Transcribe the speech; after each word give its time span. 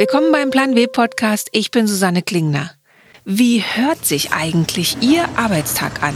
Willkommen 0.00 0.32
beim 0.32 0.50
Plan 0.50 0.74
W 0.76 0.86
Podcast. 0.86 1.50
Ich 1.52 1.70
bin 1.70 1.86
Susanne 1.86 2.22
Klingner. 2.22 2.70
Wie 3.26 3.62
hört 3.62 4.06
sich 4.06 4.32
eigentlich 4.32 4.96
Ihr 5.02 5.28
Arbeitstag 5.36 6.02
an? 6.02 6.14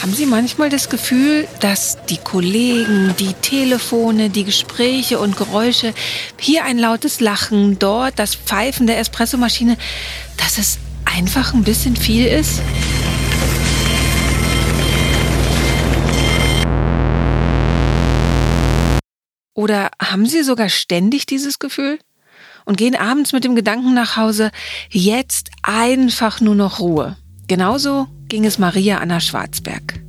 Haben 0.00 0.14
Sie 0.14 0.24
manchmal 0.24 0.70
das 0.70 0.88
Gefühl, 0.88 1.46
dass 1.60 1.98
die 2.08 2.16
Kollegen, 2.16 3.14
die 3.18 3.34
Telefone, 3.34 4.30
die 4.30 4.44
Gespräche 4.44 5.18
und 5.18 5.36
Geräusche, 5.36 5.92
hier 6.40 6.64
ein 6.64 6.78
lautes 6.78 7.20
Lachen, 7.20 7.78
dort 7.78 8.18
das 8.18 8.34
Pfeifen 8.34 8.86
der 8.86 8.98
Espressomaschine, 8.98 9.76
dass 10.38 10.56
es 10.56 10.78
einfach 11.04 11.52
ein 11.52 11.64
bisschen 11.64 11.96
viel 11.96 12.24
ist? 12.24 12.62
Oder 19.56 19.90
haben 20.00 20.26
Sie 20.26 20.42
sogar 20.42 20.68
ständig 20.68 21.24
dieses 21.24 21.58
Gefühl? 21.58 21.98
Und 22.66 22.76
gehen 22.76 22.94
abends 22.94 23.32
mit 23.32 23.42
dem 23.42 23.56
Gedanken 23.56 23.94
nach 23.94 24.16
Hause, 24.16 24.50
jetzt 24.90 25.50
einfach 25.62 26.40
nur 26.42 26.54
noch 26.54 26.78
Ruhe. 26.78 27.16
Genauso 27.48 28.06
ging 28.28 28.44
es 28.44 28.58
Maria 28.58 28.98
Anna 28.98 29.18
Schwarzberg. 29.18 30.00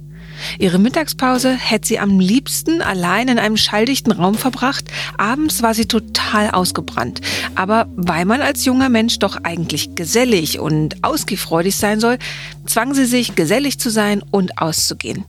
Ihre 0.59 0.79
Mittagspause 0.79 1.55
hätte 1.55 1.87
sie 1.87 1.99
am 1.99 2.20
liebsten 2.20 2.81
allein 2.81 3.29
in 3.29 3.39
einem 3.39 3.57
schalldichten 3.57 4.11
Raum 4.11 4.35
verbracht. 4.35 4.85
Abends 5.17 5.63
war 5.63 5.73
sie 5.73 5.85
total 5.85 6.51
ausgebrannt. 6.51 7.21
Aber 7.55 7.87
weil 7.95 8.26
man 8.26 8.41
als 8.41 8.65
junger 8.65 8.89
Mensch 8.89 9.17
doch 9.20 9.37
eigentlich 9.43 9.95
gesellig 9.95 10.59
und 10.59 11.04
ausgehfreudig 11.05 11.77
sein 11.77 12.01
soll, 12.01 12.17
zwang 12.65 12.93
sie 12.93 13.05
sich, 13.05 13.35
gesellig 13.35 13.79
zu 13.79 13.89
sein 13.89 14.21
und 14.29 14.61
auszugehen. 14.61 15.23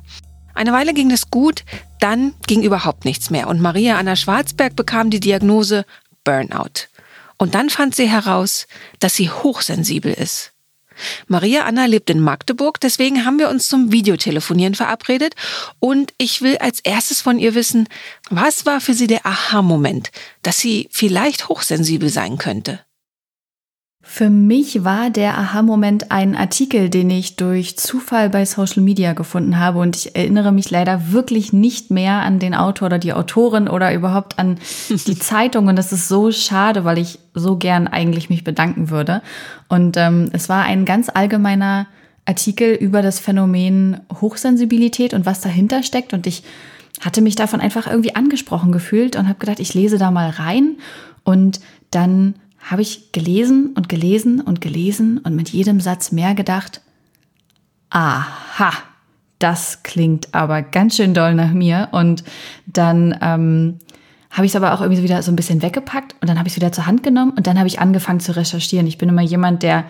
Eine 0.59 0.73
Weile 0.73 0.92
ging 0.92 1.12
es 1.12 1.31
gut, 1.31 1.62
dann 2.01 2.34
ging 2.48 2.64
überhaupt 2.64 3.05
nichts 3.05 3.31
mehr 3.31 3.47
und 3.47 3.61
Maria 3.61 3.97
Anna 3.97 4.17
Schwarzberg 4.17 4.75
bekam 4.75 5.09
die 5.09 5.20
Diagnose 5.20 5.84
Burnout. 6.25 6.89
Und 7.37 7.55
dann 7.55 7.70
fand 7.70 7.95
sie 7.95 8.09
heraus, 8.09 8.67
dass 8.98 9.15
sie 9.15 9.31
hochsensibel 9.31 10.12
ist. 10.12 10.50
Maria 11.28 11.65
Anna 11.65 11.84
lebt 11.84 12.11
in 12.11 12.19
Magdeburg, 12.19 12.81
deswegen 12.81 13.25
haben 13.25 13.39
wir 13.39 13.50
uns 13.50 13.69
zum 13.69 13.92
Videotelefonieren 13.92 14.75
verabredet 14.75 15.37
und 15.78 16.12
ich 16.19 16.42
will 16.42 16.59
als 16.59 16.81
erstes 16.81 17.20
von 17.20 17.39
ihr 17.39 17.55
wissen, 17.55 17.89
was 18.28 18.67
war 18.67 18.81
für 18.81 18.95
sie 18.95 19.06
der 19.06 19.25
Aha-Moment, 19.25 20.11
dass 20.43 20.59
sie 20.59 20.89
vielleicht 20.91 21.48
hochsensibel 21.48 22.09
sein 22.09 22.37
könnte? 22.37 22.81
Für 24.11 24.31
mich 24.31 24.84
war 24.84 25.11
der 25.11 25.37
Aha-Moment 25.37 26.11
ein 26.11 26.34
Artikel, 26.34 26.89
den 26.89 27.11
ich 27.11 27.37
durch 27.37 27.77
Zufall 27.77 28.31
bei 28.31 28.47
Social 28.47 28.83
Media 28.83 29.12
gefunden 29.12 29.59
habe. 29.59 29.81
Und 29.81 29.97
ich 29.97 30.17
erinnere 30.17 30.50
mich 30.50 30.70
leider 30.70 31.12
wirklich 31.12 31.53
nicht 31.53 31.91
mehr 31.91 32.23
an 32.23 32.39
den 32.39 32.55
Autor 32.55 32.87
oder 32.87 32.98
die 32.98 33.12
Autorin 33.12 33.69
oder 33.69 33.92
überhaupt 33.92 34.39
an 34.39 34.59
die 34.89 35.19
Zeitung. 35.19 35.67
Und 35.67 35.77
das 35.77 35.92
ist 35.92 36.09
so 36.09 36.33
schade, 36.33 36.87
weil 36.87 36.97
ich 36.97 37.19
so 37.34 37.59
gern 37.59 37.87
eigentlich 37.87 38.31
mich 38.31 38.45
bedanken 38.45 38.89
würde. 38.89 39.20
Und 39.69 39.98
ähm, 39.98 40.31
es 40.33 40.48
war 40.48 40.65
ein 40.65 40.87
ganz 40.87 41.11
allgemeiner 41.11 41.87
Artikel 42.25 42.72
über 42.72 43.03
das 43.03 43.20
Phänomen 43.20 44.00
Hochsensibilität 44.22 45.12
und 45.12 45.27
was 45.27 45.43
dahinter 45.43 45.83
steckt. 45.83 46.15
Und 46.15 46.27
ich 46.27 46.45
hatte 47.03 47.20
mich 47.20 47.37
davon 47.37 47.61
einfach 47.61 47.87
irgendwie 47.87 48.15
angesprochen 48.15 48.72
gefühlt 48.72 49.17
und 49.17 49.28
habe 49.28 49.39
gedacht, 49.39 49.61
ich 49.61 49.75
lese 49.75 49.98
da 49.98 50.11
mal 50.11 50.31
rein. 50.31 50.78
Und 51.25 51.61
dann 51.91 52.37
habe 52.69 52.83
ich 52.83 53.12
gelesen 53.12 53.72
und 53.74 53.88
gelesen 53.88 54.41
und 54.41 54.61
gelesen 54.61 55.19
und 55.19 55.34
mit 55.34 55.48
jedem 55.48 55.80
Satz 55.80 56.12
mehr 56.12 56.34
gedacht, 56.34 56.82
aha, 57.88 58.72
das 59.38 59.82
klingt 59.82 60.34
aber 60.34 60.60
ganz 60.62 60.97
schön 60.97 61.15
doll 61.15 61.34
nach 61.34 61.53
mir. 61.53 61.88
Und 61.93 62.25
dann 62.66 63.16
ähm, 63.22 63.78
habe 64.31 64.44
ich 64.44 64.53
es 64.53 64.56
aber 64.56 64.75
auch 64.75 64.82
irgendwie 64.82 65.03
wieder 65.03 65.22
so 65.22 65.32
ein 65.32 65.37
bisschen 65.37 65.62
weggepackt 65.62 66.15
und 66.20 66.28
dann 66.28 66.38
habe 66.38 66.47
ich 66.47 66.53
es 66.53 66.56
wieder 66.56 66.70
zur 66.70 66.87
Hand 66.87 67.03
genommen 67.03 67.32
und 67.37 67.47
dann 67.47 67.56
habe 67.56 67.69
ich 67.69 67.81
angefangen 67.81 68.20
zu 68.20 68.37
recherchieren. 68.37 68.87
Ich 68.87 68.98
bin 68.98 69.09
immer 69.09 69.22
jemand, 69.22 69.62
der, 69.62 69.84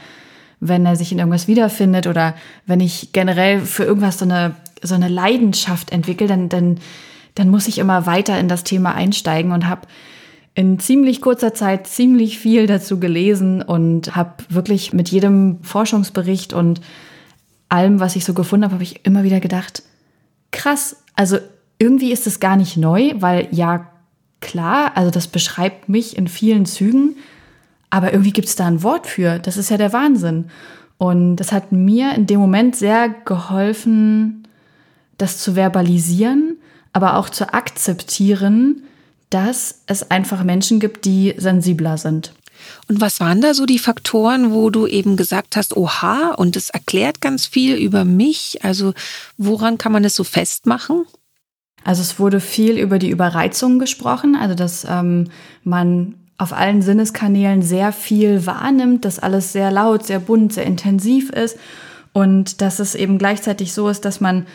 wenn 0.60 0.86
er 0.86 0.94
sich 0.94 1.10
in 1.10 1.19
irgendwas 1.19 1.48
wiederfindet 1.48 2.06
oder 2.06 2.34
wenn 2.64 2.78
ich 2.78 3.12
generell 3.12 3.60
für 3.60 3.84
irgendwas 3.84 4.20
so 4.20 4.24
eine, 4.24 4.54
so 4.82 4.94
eine 4.94 5.08
Leidenschaft 5.08 5.91
entwickle, 5.91 6.28
dann, 6.28 6.48
dann, 6.48 6.78
dann 7.34 7.48
muss 7.48 7.66
ich 7.66 7.78
immer 7.78 8.06
weiter 8.06 8.38
in 8.38 8.47
das 8.47 8.62
Thema 8.62 8.94
einsteigen 8.94 9.50
und 9.50 9.66
habe 9.66 9.88
in 10.58 10.80
ziemlich 10.80 11.20
kurzer 11.20 11.54
Zeit 11.54 11.86
ziemlich 11.86 12.41
viel 12.41 12.66
dazu 12.66 12.98
gelesen 12.98 13.62
und 13.62 14.16
habe 14.16 14.42
wirklich 14.48 14.92
mit 14.92 15.08
jedem 15.08 15.62
Forschungsbericht 15.62 16.52
und 16.52 16.80
allem, 17.69 18.00
was 18.00 18.16
ich 18.16 18.24
so 18.24 18.34
gefunden 18.34 18.64
habe, 18.64 18.74
habe 18.74 18.82
ich 18.82 19.06
immer 19.06 19.22
wieder 19.22 19.38
gedacht, 19.38 19.84
krass, 20.50 20.97
also 21.14 21.38
irgendwie 21.78 22.10
ist 22.10 22.26
es 22.26 22.41
gar 22.41 22.56
nicht 22.56 22.76
neu, 22.76 23.12
weil 23.20 23.47
ja 23.52 23.86
klar, 24.41 24.97
also 24.97 25.12
das 25.12 25.28
beschreibt 25.28 25.88
mich 25.88 26.16
in 26.16 26.26
vielen 26.26 26.66
Zügen, 26.66 27.14
aber 27.88 28.10
irgendwie 28.12 28.32
gibt 28.32 28.48
es 28.48 28.56
da 28.56 28.66
ein 28.66 28.82
Wort 28.82 29.06
für. 29.06 29.38
Das 29.38 29.58
ist 29.58 29.70
ja 29.70 29.76
der 29.76 29.92
Wahnsinn. 29.92 30.47
Und 30.97 31.36
das 31.36 31.52
hat 31.52 31.70
mir 31.70 32.16
in 32.16 32.26
dem 32.26 32.41
Moment 32.41 32.74
sehr 32.74 33.10
geholfen, 33.24 34.48
das 35.18 35.38
zu 35.38 35.54
verbalisieren, 35.54 36.56
aber 36.92 37.16
auch 37.16 37.28
zu 37.28 37.54
akzeptieren, 37.54 38.82
dass 39.31 39.83
es 39.87 40.11
einfach 40.11 40.43
Menschen 40.44 40.81
gibt, 40.81 41.05
die 41.05 41.34
sensibler 41.37 41.99
sind. 41.99 42.33
Und 42.89 43.00
was 43.00 43.21
waren 43.21 43.41
da 43.41 43.55
so 43.55 43.66
die 43.66 43.78
Faktoren, 43.78 44.53
wo 44.53 44.71
du 44.71 44.87
eben 44.87 45.16
gesagt 45.16 45.56
hast, 45.56 45.77
oha, 45.77 46.34
und 46.34 46.56
es 46.56 46.71
erklärt 46.71 47.21
ganz 47.21 47.47
viel 47.47 47.77
über 47.77 48.05
mich? 48.05 48.59
Also 48.65 48.94
woran 49.37 49.78
kann 49.78 49.93
man 49.93 50.05
es 50.05 50.15
so 50.15 50.25
festmachen? 50.25 51.05
Also 51.84 52.03
es 52.03 52.19
wurde 52.19 52.41
viel 52.41 52.78
über 52.78 52.99
die 52.99 53.11
Überreizung 53.11 53.78
gesprochen, 53.78 54.37
also 54.37 54.55
dass 54.55 54.84
ähm, 54.89 55.28
man 55.62 56.15
auf 56.37 56.53
allen 56.53 56.83
Sinneskanälen 56.83 57.62
sehr 57.62 57.93
viel 57.93 58.47
wahrnimmt, 58.47 59.05
dass 59.05 59.19
alles 59.19 59.53
sehr 59.53 59.71
laut, 59.71 60.06
sehr 60.06 60.21
bunt, 60.21 60.53
sehr 60.53 60.66
intensiv 60.66 61.31
ist 61.31 61.56
und 62.12 62.60
dass 62.60 62.78
es 62.78 62.95
eben 62.95 63.19
gleichzeitig 63.19 63.72
so 63.72 63.89
ist, 63.89 64.05
dass 64.05 64.21
man 64.21 64.47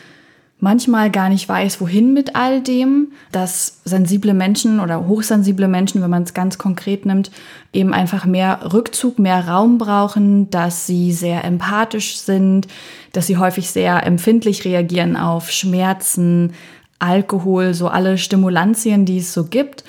manchmal 0.63 1.12
gar 1.12 1.28
nicht 1.28 1.47
weiß, 1.47 1.81
wohin 1.81 2.13
mit 2.13 2.35
all 2.38 2.62
dem, 2.62 3.12
dass 3.34 3.81
sensible 3.84 4.34
Menschen 4.34 4.79
oder 4.79 5.07
hochsensible 5.07 5.68
Menschen, 5.68 6.01
wenn 6.01 6.09
man 6.09 6.24
es 6.24 6.34
ganz 6.34 6.57
konkret 6.57 7.06
nimmt, 7.06 7.31
eben 7.74 7.94
einfach 7.94 8.25
mehr 8.25 8.72
Rückzug, 8.72 9.19
mehr 9.19 9.47
Raum 9.47 9.78
brauchen, 9.78 10.50
dass 10.50 10.88
sie 10.88 11.12
sehr 11.12 11.44
empathisch 11.44 12.18
sind, 12.18 12.68
dass 13.12 13.28
sie 13.28 13.38
häufig 13.38 13.69
sehr 13.69 14.06
empfindlich 14.06 14.63
reagieren 14.63 15.18
auf 15.18 15.51
Schmerzen, 15.51 16.53
Alkohol, 16.97 17.74
so 17.74 17.90
alle 17.90 18.18
Stimulantien, 18.18 19.06
die 19.06 19.18
es 19.18 19.34
so 19.34 19.44
gibt 19.44 19.84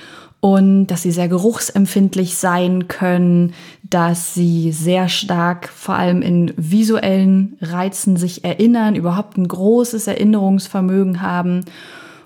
und 0.45 0.89
dass 0.89 1.01
sie 1.01 1.11
sehr 1.11 1.29
geruchsempfindlich 1.29 2.37
sein 2.37 2.87
können, 2.87 3.55
dass 3.83 4.35
sie 4.35 4.73
sehr 4.73 5.09
stark 5.09 5.71
vor 5.71 5.95
allem 5.95 6.21
in 6.21 6.53
visuellen 6.59 7.57
Reizen 7.63 8.19
sich 8.19 8.45
erinnern, 8.45 8.95
überhaupt 8.95 9.39
ein 9.39 9.49
großes 9.49 10.07
Erinnerungsvermögen 10.07 11.23
haben 11.23 11.63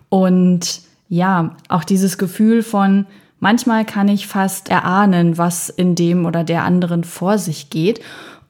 und 0.08 0.80
ja, 1.08 1.54
auch 1.68 1.84
dieses 1.84 2.18
Gefühl 2.18 2.64
von 2.64 3.06
manchmal 3.38 3.84
kann 3.84 4.08
ich 4.08 4.26
fast 4.26 4.68
erahnen, 4.68 5.38
was 5.38 5.68
in 5.68 5.94
dem 5.94 6.26
oder 6.26 6.42
der 6.42 6.64
anderen 6.64 7.04
vor 7.04 7.38
sich 7.38 7.70
geht. 7.70 8.00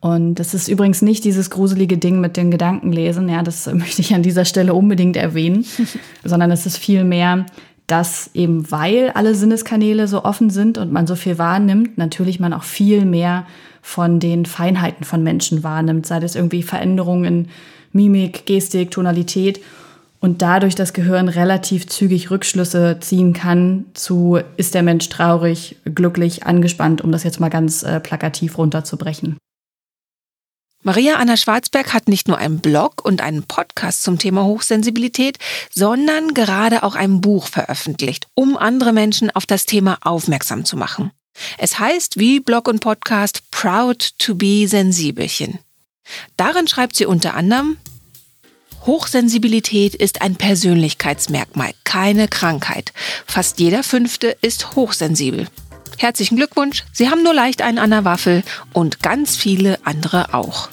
Und 0.00 0.36
das 0.36 0.54
ist 0.54 0.68
übrigens 0.68 1.02
nicht 1.02 1.24
dieses 1.24 1.50
gruselige 1.50 1.98
Ding 1.98 2.20
mit 2.20 2.38
den 2.38 2.50
Gedankenlesen, 2.50 3.28
ja, 3.28 3.42
das 3.42 3.66
möchte 3.74 4.00
ich 4.00 4.14
an 4.14 4.22
dieser 4.22 4.46
Stelle 4.46 4.72
unbedingt 4.72 5.16
erwähnen, 5.16 5.66
sondern 6.24 6.50
es 6.52 6.64
ist 6.64 6.78
vielmehr 6.78 7.44
dass 7.88 8.30
eben 8.34 8.70
weil 8.70 9.10
alle 9.14 9.34
Sinneskanäle 9.34 10.06
so 10.06 10.24
offen 10.24 10.50
sind 10.50 10.78
und 10.78 10.92
man 10.92 11.06
so 11.06 11.16
viel 11.16 11.38
wahrnimmt, 11.38 11.98
natürlich 11.98 12.38
man 12.38 12.52
auch 12.52 12.62
viel 12.62 13.04
mehr 13.04 13.46
von 13.82 14.20
den 14.20 14.46
Feinheiten 14.46 15.04
von 15.04 15.22
Menschen 15.22 15.64
wahrnimmt, 15.64 16.06
sei 16.06 16.20
das 16.20 16.36
irgendwie 16.36 16.62
Veränderungen 16.62 17.24
in 17.24 17.48
Mimik, 17.92 18.44
Gestik, 18.44 18.90
Tonalität 18.90 19.60
und 20.20 20.42
dadurch 20.42 20.74
das 20.74 20.92
Gehirn 20.92 21.28
relativ 21.28 21.86
zügig 21.86 22.30
Rückschlüsse 22.30 22.98
ziehen 23.00 23.32
kann 23.32 23.86
zu, 23.94 24.38
ist 24.58 24.74
der 24.74 24.82
Mensch 24.82 25.08
traurig, 25.08 25.76
glücklich, 25.86 26.44
angespannt, 26.44 27.02
um 27.02 27.10
das 27.10 27.24
jetzt 27.24 27.40
mal 27.40 27.48
ganz 27.48 27.82
äh, 27.84 28.00
plakativ 28.00 28.58
runterzubrechen. 28.58 29.38
Maria 30.88 31.16
Anna 31.16 31.36
Schwarzberg 31.36 31.92
hat 31.92 32.08
nicht 32.08 32.28
nur 32.28 32.38
einen 32.38 32.60
Blog 32.60 33.04
und 33.04 33.20
einen 33.20 33.42
Podcast 33.42 34.02
zum 34.02 34.18
Thema 34.18 34.44
Hochsensibilität, 34.44 35.36
sondern 35.70 36.32
gerade 36.32 36.82
auch 36.82 36.94
ein 36.94 37.20
Buch 37.20 37.48
veröffentlicht, 37.48 38.26
um 38.32 38.56
andere 38.56 38.94
Menschen 38.94 39.30
auf 39.30 39.44
das 39.44 39.66
Thema 39.66 39.98
aufmerksam 40.00 40.64
zu 40.64 40.78
machen. 40.78 41.10
Es 41.58 41.78
heißt 41.78 42.18
wie 42.18 42.40
Blog 42.40 42.68
und 42.68 42.80
Podcast 42.80 43.42
Proud 43.50 44.18
to 44.18 44.34
be 44.34 44.66
Sensibelchen. 44.66 45.58
Darin 46.38 46.66
schreibt 46.66 46.96
sie 46.96 47.04
unter 47.04 47.34
anderem, 47.34 47.76
Hochsensibilität 48.86 49.94
ist 49.94 50.22
ein 50.22 50.36
Persönlichkeitsmerkmal, 50.36 51.72
keine 51.84 52.28
Krankheit. 52.28 52.94
Fast 53.26 53.60
jeder 53.60 53.82
Fünfte 53.82 54.38
ist 54.40 54.74
hochsensibel. 54.74 55.48
Herzlichen 55.98 56.36
Glückwunsch, 56.36 56.84
Sie 56.94 57.10
haben 57.10 57.22
nur 57.22 57.34
leicht 57.34 57.60
einen 57.60 57.76
an 57.76 57.90
der 57.90 58.06
Waffel 58.06 58.42
und 58.72 59.02
ganz 59.02 59.36
viele 59.36 59.84
andere 59.84 60.32
auch. 60.32 60.70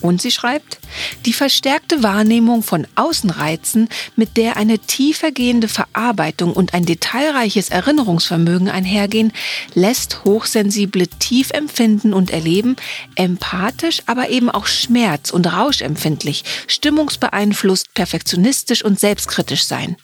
Und 0.00 0.22
sie 0.22 0.30
schreibt, 0.30 0.78
die 1.26 1.32
verstärkte 1.32 2.02
Wahrnehmung 2.02 2.62
von 2.62 2.86
Außenreizen, 2.94 3.88
mit 4.16 4.36
der 4.36 4.56
eine 4.56 4.78
tiefergehende 4.78 5.68
Verarbeitung 5.68 6.52
und 6.52 6.74
ein 6.74 6.84
detailreiches 6.84 7.68
Erinnerungsvermögen 7.68 8.68
einhergehen, 8.68 9.32
lässt 9.74 10.24
Hochsensible 10.24 11.08
tief 11.08 11.50
empfinden 11.50 12.14
und 12.14 12.30
erleben, 12.30 12.76
empathisch, 13.16 14.02
aber 14.06 14.28
eben 14.28 14.50
auch 14.50 14.66
schmerz- 14.66 15.30
und 15.30 15.46
rauschempfindlich, 15.46 16.44
stimmungsbeeinflusst, 16.66 17.92
perfektionistisch 17.94 18.84
und 18.84 19.00
selbstkritisch 19.00 19.64
sein, 19.64 19.96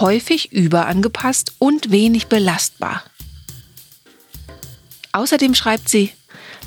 häufig 0.00 0.52
überangepasst 0.52 1.52
und 1.58 1.90
wenig 1.90 2.26
belastbar. 2.26 3.02
Außerdem 5.12 5.54
schreibt 5.54 5.88
sie, 5.88 6.12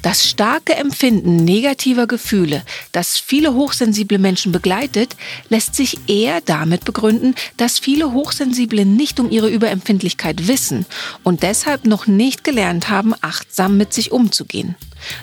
das 0.01 0.27
starke 0.27 0.75
Empfinden 0.75 1.37
negativer 1.37 2.07
Gefühle, 2.07 2.63
das 2.91 3.19
viele 3.19 3.53
hochsensible 3.53 4.17
Menschen 4.17 4.51
begleitet, 4.51 5.15
lässt 5.49 5.75
sich 5.75 5.99
eher 6.07 6.41
damit 6.41 6.85
begründen, 6.85 7.35
dass 7.57 7.79
viele 7.79 8.13
Hochsensible 8.13 8.85
nicht 8.85 9.19
um 9.19 9.29
ihre 9.29 9.49
Überempfindlichkeit 9.49 10.47
wissen 10.47 10.85
und 11.23 11.43
deshalb 11.43 11.85
noch 11.85 12.07
nicht 12.07 12.43
gelernt 12.43 12.89
haben, 12.89 13.13
achtsam 13.21 13.77
mit 13.77 13.93
sich 13.93 14.11
umzugehen. 14.11 14.75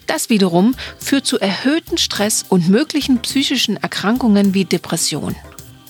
Das 0.06 0.30
wiederum 0.30 0.74
führt 0.98 1.26
zu 1.26 1.38
erhöhten 1.38 1.98
Stress 1.98 2.44
und 2.48 2.68
möglichen 2.68 3.18
psychischen 3.18 3.76
Erkrankungen 3.76 4.54
wie 4.54 4.64
Depression. 4.64 5.36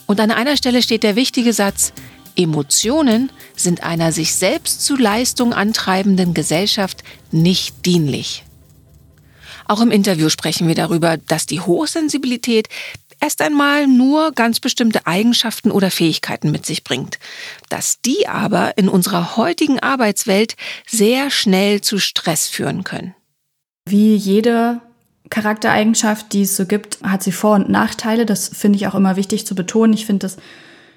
Und 0.06 0.20
an 0.20 0.30
einer 0.30 0.56
Stelle 0.56 0.82
steht 0.82 1.02
der 1.02 1.16
wichtige 1.16 1.52
Satz, 1.52 1.92
Emotionen 2.36 3.32
sind 3.56 3.82
einer 3.82 4.12
sich 4.12 4.34
selbst 4.34 4.84
zu 4.84 4.96
Leistung 4.96 5.52
antreibenden 5.52 6.34
Gesellschaft 6.34 7.02
nicht 7.32 7.84
dienlich. 7.84 8.44
Auch 9.68 9.82
im 9.82 9.90
Interview 9.90 10.30
sprechen 10.30 10.66
wir 10.66 10.74
darüber, 10.74 11.18
dass 11.18 11.44
die 11.44 11.60
Hochsensibilität 11.60 12.68
erst 13.20 13.42
einmal 13.42 13.86
nur 13.86 14.32
ganz 14.32 14.60
bestimmte 14.60 15.06
Eigenschaften 15.06 15.70
oder 15.70 15.90
Fähigkeiten 15.90 16.50
mit 16.50 16.64
sich 16.64 16.84
bringt, 16.84 17.18
dass 17.68 18.00
die 18.00 18.26
aber 18.28 18.78
in 18.78 18.88
unserer 18.88 19.36
heutigen 19.36 19.78
Arbeitswelt 19.78 20.56
sehr 20.86 21.30
schnell 21.30 21.82
zu 21.82 21.98
Stress 21.98 22.48
führen 22.48 22.82
können. 22.82 23.14
Wie 23.86 24.16
jede 24.16 24.80
Charaktereigenschaft, 25.28 26.32
die 26.32 26.42
es 26.42 26.56
so 26.56 26.64
gibt, 26.64 27.02
hat 27.02 27.22
sie 27.22 27.32
Vor- 27.32 27.56
und 27.56 27.68
Nachteile. 27.68 28.24
Das 28.24 28.48
finde 28.48 28.76
ich 28.76 28.86
auch 28.86 28.94
immer 28.94 29.16
wichtig 29.16 29.46
zu 29.46 29.54
betonen. 29.54 29.92
Ich 29.92 30.06
finde 30.06 30.26
es 30.26 30.38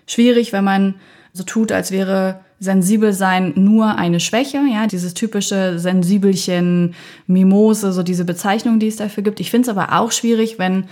schwierig, 0.07 0.53
wenn 0.53 0.63
man 0.63 0.95
so 1.33 1.43
tut, 1.43 1.73
als 1.73 1.91
wäre 1.91 2.41
sensibel 2.61 3.11
sein 3.11 3.53
nur 3.55 3.95
eine 3.97 4.19
Schwäche, 4.19 4.59
ja, 4.71 4.85
dieses 4.85 5.15
typische 5.15 5.79
Sensibelchen, 5.79 6.93
Mimose, 7.25 7.91
so 7.91 8.03
diese 8.03 8.23
Bezeichnung, 8.23 8.79
die 8.79 8.87
es 8.87 8.97
dafür 8.97 9.23
gibt. 9.23 9.39
Ich 9.39 9.49
finde 9.49 9.69
es 9.69 9.77
aber 9.77 9.99
auch 9.99 10.11
schwierig, 10.11 10.59
wenn 10.59 10.85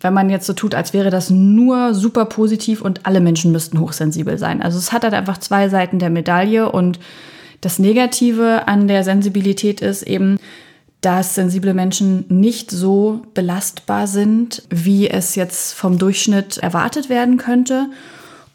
wenn 0.00 0.12
man 0.12 0.28
jetzt 0.28 0.46
so 0.46 0.52
tut, 0.52 0.74
als 0.74 0.92
wäre 0.92 1.08
das 1.08 1.30
nur 1.30 1.94
super 1.94 2.26
positiv 2.26 2.82
und 2.82 3.06
alle 3.06 3.20
Menschen 3.20 3.52
müssten 3.52 3.80
hochsensibel 3.80 4.36
sein. 4.36 4.60
Also 4.60 4.76
es 4.76 4.92
hat 4.92 5.02
halt 5.02 5.14
einfach 5.14 5.38
zwei 5.38 5.70
Seiten 5.70 5.98
der 5.98 6.10
Medaille 6.10 6.70
und 6.70 6.98
das 7.62 7.78
Negative 7.78 8.68
an 8.68 8.86
der 8.86 9.02
Sensibilität 9.02 9.80
ist 9.80 10.02
eben, 10.02 10.38
dass 11.00 11.34
sensible 11.34 11.72
Menschen 11.72 12.26
nicht 12.28 12.70
so 12.70 13.22
belastbar 13.32 14.06
sind, 14.06 14.64
wie 14.68 15.08
es 15.08 15.36
jetzt 15.36 15.72
vom 15.72 15.96
Durchschnitt 15.96 16.58
erwartet 16.58 17.08
werden 17.08 17.38
könnte 17.38 17.88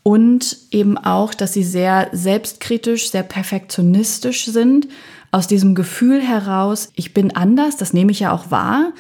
und 0.04 0.58
eben 0.72 0.98
auch, 0.98 1.34
dass 1.34 1.54
sie 1.54 1.64
sehr 1.64 2.10
selbstkritisch, 2.12 3.12
sehr 3.12 3.24
perfektionistisch 3.24 4.46
sind. 4.46 4.88
Aus 5.32 5.48
diesem 5.48 5.76
Gefühl 5.76 6.22
heraus, 6.22 6.90
ich 6.96 7.14
bin 7.14 7.36
anders, 7.36 7.78
das 7.78 7.94
nehme 7.94 8.12
ich 8.12 8.22
ja 8.22 8.32
auch 8.32 8.50
wahr. 8.50 8.94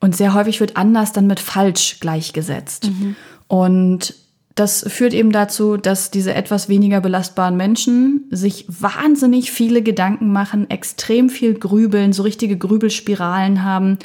Und 0.00 0.16
sehr 0.16 0.34
häufig 0.34 0.60
wird 0.60 0.76
anders 0.76 1.12
dann 1.12 1.26
mit 1.26 1.40
falsch 1.40 1.98
gleichgesetzt. 2.00 2.90
Mhm. 2.90 3.16
Und 3.48 4.14
das 4.54 4.84
führt 4.86 5.14
eben 5.14 5.32
dazu, 5.32 5.76
dass 5.76 6.10
diese 6.10 6.34
etwas 6.34 6.68
weniger 6.68 7.00
belastbaren 7.00 7.56
Menschen 7.56 8.24
sich 8.30 8.66
wahnsinnig 8.68 9.50
viele 9.50 9.82
Gedanken 9.82 10.30
machen, 10.30 10.68
extrem 10.68 11.30
viel 11.30 11.54
grübeln, 11.54 12.12
so 12.12 12.22
richtige 12.22 12.58
Grübelspiralen 12.58 13.64
haben, 13.64 13.98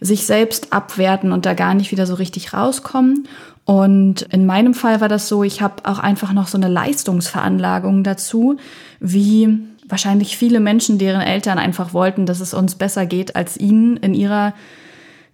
sich 0.00 0.26
selbst 0.26 0.72
abwerten 0.72 1.32
und 1.32 1.46
da 1.46 1.54
gar 1.54 1.74
nicht 1.74 1.92
wieder 1.92 2.06
so 2.06 2.14
richtig 2.14 2.52
rauskommen. 2.52 3.28
Und 3.66 4.22
in 4.22 4.46
meinem 4.46 4.74
Fall 4.74 5.00
war 5.00 5.08
das 5.08 5.26
so, 5.26 5.42
ich 5.42 5.60
habe 5.60 5.84
auch 5.84 5.98
einfach 5.98 6.32
noch 6.32 6.46
so 6.46 6.56
eine 6.56 6.68
Leistungsveranlagung 6.68 8.04
dazu, 8.04 8.58
wie 9.00 9.58
wahrscheinlich 9.88 10.36
viele 10.36 10.60
Menschen, 10.60 10.98
deren 10.98 11.20
Eltern 11.20 11.58
einfach 11.58 11.92
wollten, 11.92 12.26
dass 12.26 12.38
es 12.38 12.54
uns 12.54 12.76
besser 12.76 13.06
geht 13.06 13.34
als 13.34 13.56
ihnen 13.56 13.96
in 13.96 14.14
ihrer 14.14 14.54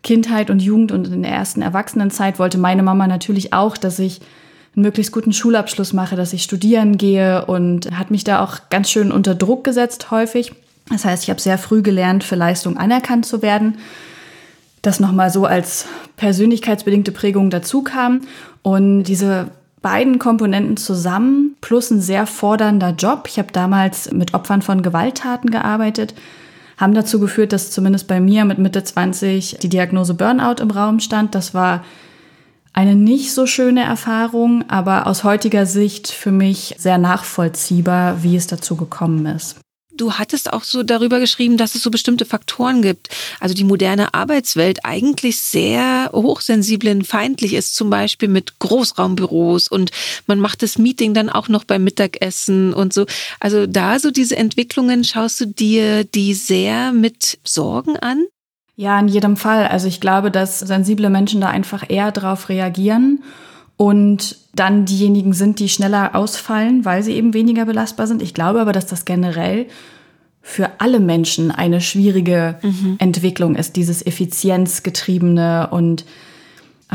Kindheit 0.03 0.49
und 0.49 0.63
Jugend 0.63 0.93
und 0.93 1.09
in 1.09 1.23
der 1.23 1.31
ersten 1.31 1.61
Erwachsenenzeit 1.61 2.39
wollte 2.39 2.57
meine 2.57 2.83
Mama 2.83 3.07
natürlich 3.07 3.53
auch, 3.53 3.77
dass 3.77 3.99
ich 3.99 4.23
einen 4.75 4.85
möglichst 4.85 5.13
guten 5.13 5.35
Schulabschluss 5.35 5.93
mache, 5.93 6.17
dass 6.17 6.33
ich 6.33 6.43
studieren 6.43 6.97
gehe 6.97 7.45
und 7.45 7.91
hat 7.99 8.11
mich 8.11 8.25
da 8.25 8.43
auch 8.43 8.71
ganz 8.71 8.91
schön 8.91 9.13
unter 9.13 9.35
Druck 9.35 9.63
gesetzt 9.63 10.11
häufig. 10.11 10.53
Das 10.89 11.05
heißt, 11.05 11.23
ich 11.23 11.31
habe 11.31 11.41
sehr 11.41 11.59
früh 11.59 11.83
gelernt, 11.83 12.25
für 12.25 12.37
Leistung 12.37 12.79
anerkannt 12.79 13.27
zu 13.27 13.43
werden 13.43 13.77
das 14.83 15.01
nochmal 15.01 15.31
so 15.31 15.47
als 15.47 15.87
persönlichkeitsbedingte 16.17 17.13
Prägung 17.13 17.51
dazu 17.51 17.83
kam. 17.83 18.23
Und 18.63 19.05
diese 19.05 19.51
beiden 19.81 20.19
Komponenten 20.19 20.77
zusammen 20.77 21.57
plus 21.61 21.91
ein 21.91 22.01
sehr 22.01 22.27
fordernder 22.27 22.91
Job. 22.91 23.25
Ich 23.29 23.39
habe 23.39 23.53
damals 23.53 24.11
mit 24.13 24.35
Opfern 24.35 24.63
von 24.63 24.83
Gewalttaten 24.83 25.51
gearbeitet, 25.51 26.15
haben 26.77 26.95
dazu 26.95 27.21
geführt, 27.21 27.53
dass 27.53 27.71
zumindest 27.71 28.09
bei 28.09 28.21
mir 28.21 28.45
mit 28.45 28.59
Mitte 28.59 28.83
20 28.83 29.59
die 29.61 29.69
Diagnose 29.69 30.15
Burnout 30.15 30.61
im 30.61 30.71
Raum 30.71 31.01
stand. 31.01 31.35
Das 31.35 31.55
war 31.55 31.85
eine 32.73 32.95
nicht 32.95 33.33
so 33.35 33.47
schöne 33.47 33.83
Erfahrung, 33.83 34.65
aber 34.69 35.07
aus 35.07 35.25
heutiger 35.25 35.67
Sicht 35.67 36.09
für 36.11 36.33
mich 36.33 36.75
sehr 36.79 36.99
nachvollziehbar, 36.99 38.23
wie 38.23 38.37
es 38.37 38.47
dazu 38.47 38.77
gekommen 38.77 39.27
ist. 39.27 39.62
Du 39.97 40.15
hattest 40.15 40.53
auch 40.53 40.65
so 40.65 40.83
darüber 40.83 41.21
geschrieben, 41.21 41.57
dass 41.57 41.75
es 41.75 41.83
so 41.83 41.91
bestimmte 41.91 42.25
Faktoren 42.25 42.81
gibt. 42.81 43.09
Also 43.41 43.55
die 43.55 43.65
moderne 43.65 44.15
Arbeitswelt 44.15 44.85
eigentlich 44.85 45.41
sehr 45.41 46.11
hochsensiblen 46.13 47.05
feindlich 47.05 47.55
ist, 47.55 47.75
zum 47.75 47.91
Beispiel 47.91 48.29
mit 48.29 48.59
Großraumbüros 48.59 49.69
und 49.69 49.91
man 50.27 50.41
macht 50.41 50.63
das 50.63 50.79
Meeting 50.79 51.13
dann 51.13 51.29
auch 51.29 51.49
noch 51.49 51.65
beim 51.65 51.85
Mittagessen 51.85 52.73
und 52.73 52.93
so. 52.93 53.07
Also 53.39 53.67
da 53.67 53.99
so 53.99 54.11
diese 54.11 54.37
Entwicklungen 54.37 55.05
schaust 55.05 55.41
du 55.41 55.47
dir 55.47 56.05
die 56.05 56.35
sehr 56.35 56.93
mit 56.93 57.39
Sorgen 57.45 57.97
an? 57.99 58.25
Ja, 58.77 58.99
in 58.99 59.09
jedem 59.09 59.37
Fall. 59.37 59.67
Also 59.67 59.89
ich 59.89 60.01
glaube, 60.01 60.31
dass 60.31 60.59
sensible 60.59 61.11
Menschen 61.11 61.41
da 61.43 61.49
einfach 61.49 61.85
eher 61.89 62.13
drauf 62.13 62.49
reagieren 62.49 63.23
und 63.77 64.37
dann 64.55 64.85
diejenigen 64.85 65.33
sind, 65.33 65.59
die 65.59 65.69
schneller 65.69 66.15
ausfallen, 66.15 66.85
weil 66.85 67.03
sie 67.03 67.13
eben 67.13 67.35
weniger 67.35 67.65
belastbar 67.65 68.07
sind. 68.07 68.23
Ich 68.23 68.35
glaube 68.35 68.61
aber, 68.61 68.73
dass 68.73 68.87
das 68.87 69.05
generell 69.05 69.67
für 70.43 70.71
alle 70.79 71.01
Menschen 71.01 71.51
eine 71.51 71.81
schwierige 71.81 72.59
mhm. 72.63 72.97
Entwicklung 72.99 73.55
ist, 73.55 73.77
dieses 73.77 74.05
effizienzgetriebene 74.05 75.69
und 75.71 76.05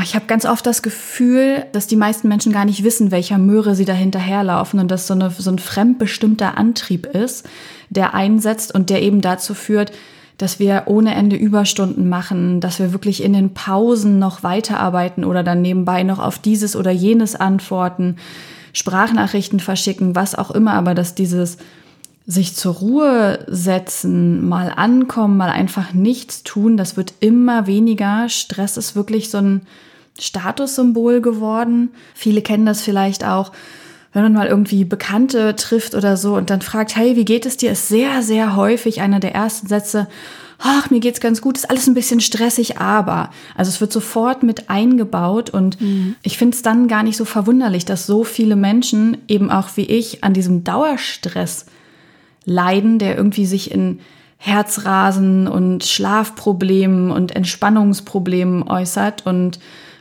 ich 0.00 0.14
habe 0.14 0.26
ganz 0.26 0.44
oft 0.44 0.64
das 0.64 0.82
Gefühl, 0.82 1.64
dass 1.72 1.88
die 1.88 1.96
meisten 1.96 2.28
Menschen 2.28 2.52
gar 2.52 2.64
nicht 2.64 2.84
wissen, 2.84 3.10
welcher 3.10 3.36
Möhre 3.38 3.74
sie 3.74 3.84
da 3.84 3.94
hinterherlaufen 3.94 4.78
und 4.78 4.90
dass 4.90 5.08
so, 5.08 5.14
eine, 5.14 5.30
so 5.30 5.50
ein 5.50 5.58
fremdbestimmter 5.58 6.56
Antrieb 6.56 7.06
ist, 7.06 7.48
der 7.90 8.14
einsetzt 8.14 8.72
und 8.72 8.90
der 8.90 9.02
eben 9.02 9.20
dazu 9.22 9.54
führt, 9.54 9.90
dass 10.38 10.58
wir 10.58 10.84
ohne 10.86 11.14
Ende 11.14 11.36
Überstunden 11.36 12.08
machen, 12.08 12.60
dass 12.60 12.78
wir 12.78 12.92
wirklich 12.92 13.22
in 13.22 13.32
den 13.32 13.54
Pausen 13.54 14.18
noch 14.18 14.42
weiterarbeiten 14.42 15.24
oder 15.24 15.42
dann 15.42 15.60
nebenbei 15.60 16.04
noch 16.04 16.20
auf 16.20 16.38
dieses 16.38 16.76
oder 16.76 16.92
jenes 16.92 17.34
antworten, 17.34 18.16
Sprachnachrichten 18.72 19.60
verschicken, 19.60 20.14
was 20.14 20.36
auch 20.36 20.52
immer, 20.52 20.74
aber 20.74 20.94
dass 20.94 21.14
dieses 21.14 21.58
sich 22.26 22.54
zur 22.54 22.74
Ruhe 22.74 23.44
setzen, 23.48 24.48
mal 24.48 24.72
ankommen, 24.76 25.36
mal 25.38 25.48
einfach 25.48 25.94
nichts 25.94 26.42
tun, 26.42 26.76
das 26.76 26.96
wird 26.96 27.14
immer 27.20 27.66
weniger. 27.66 28.28
Stress 28.28 28.76
ist 28.76 28.94
wirklich 28.94 29.30
so 29.30 29.38
ein 29.38 29.62
Statussymbol 30.20 31.20
geworden. 31.20 31.90
Viele 32.14 32.42
kennen 32.42 32.66
das 32.66 32.82
vielleicht 32.82 33.24
auch 33.24 33.50
wenn 34.12 34.22
man 34.22 34.32
mal 34.32 34.46
irgendwie 34.46 34.84
Bekannte 34.84 35.54
trifft 35.56 35.94
oder 35.94 36.16
so 36.16 36.36
und 36.36 36.50
dann 36.50 36.62
fragt, 36.62 36.96
hey, 36.96 37.16
wie 37.16 37.24
geht 37.24 37.46
es 37.46 37.56
dir, 37.56 37.72
ist 37.72 37.88
sehr, 37.88 38.22
sehr 38.22 38.56
häufig 38.56 39.00
einer 39.00 39.20
der 39.20 39.34
ersten 39.34 39.66
Sätze, 39.66 40.08
ach, 40.58 40.90
mir 40.90 41.00
geht's 41.00 41.20
ganz 41.20 41.40
gut, 41.40 41.56
ist 41.56 41.70
alles 41.70 41.86
ein 41.86 41.94
bisschen 41.94 42.20
stressig, 42.20 42.78
aber. 42.78 43.30
Also 43.54 43.68
es 43.68 43.80
wird 43.80 43.92
sofort 43.92 44.42
mit 44.42 44.70
eingebaut 44.70 45.50
und 45.50 45.80
mhm. 45.80 46.16
ich 46.22 46.36
finde 46.38 46.54
es 46.54 46.62
dann 46.62 46.88
gar 46.88 47.02
nicht 47.02 47.16
so 47.16 47.24
verwunderlich, 47.24 47.84
dass 47.84 48.06
so 48.06 48.24
viele 48.24 48.56
Menschen, 48.56 49.18
eben 49.28 49.50
auch 49.50 49.68
wie 49.76 49.84
ich, 49.84 50.24
an 50.24 50.34
diesem 50.34 50.64
Dauerstress 50.64 51.66
leiden, 52.44 52.98
der 52.98 53.16
irgendwie 53.16 53.46
sich 53.46 53.70
in 53.70 54.00
Herzrasen 54.38 55.48
und 55.48 55.84
Schlafproblemen 55.84 57.10
und 57.10 57.34
Entspannungsproblemen 57.34 58.62
äußert 58.62 59.26
und 59.26 59.58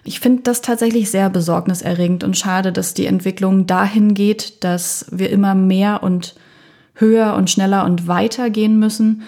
ich 0.08 0.22
finde 0.22 0.44
das 0.44 0.62
tatsächlich 0.62 1.12
sehr 1.12 1.30
besorgniserregend 1.30 2.24
und 2.24 2.38
schade, 2.38 2.72
dass 2.72 2.94
die 2.94 3.08
Entwicklung 3.08 3.68
dahin 3.68 4.14
geht, 4.14 4.64
dass 4.64 5.06
wir 5.12 5.30
immer 5.30 5.54
mehr 5.54 6.02
und 6.02 6.36
höher 6.96 7.36
und 7.36 7.50
schneller 7.50 7.84
und 7.84 8.08
weiter 8.08 8.50
gehen 8.50 8.80
müssen. 8.80 9.24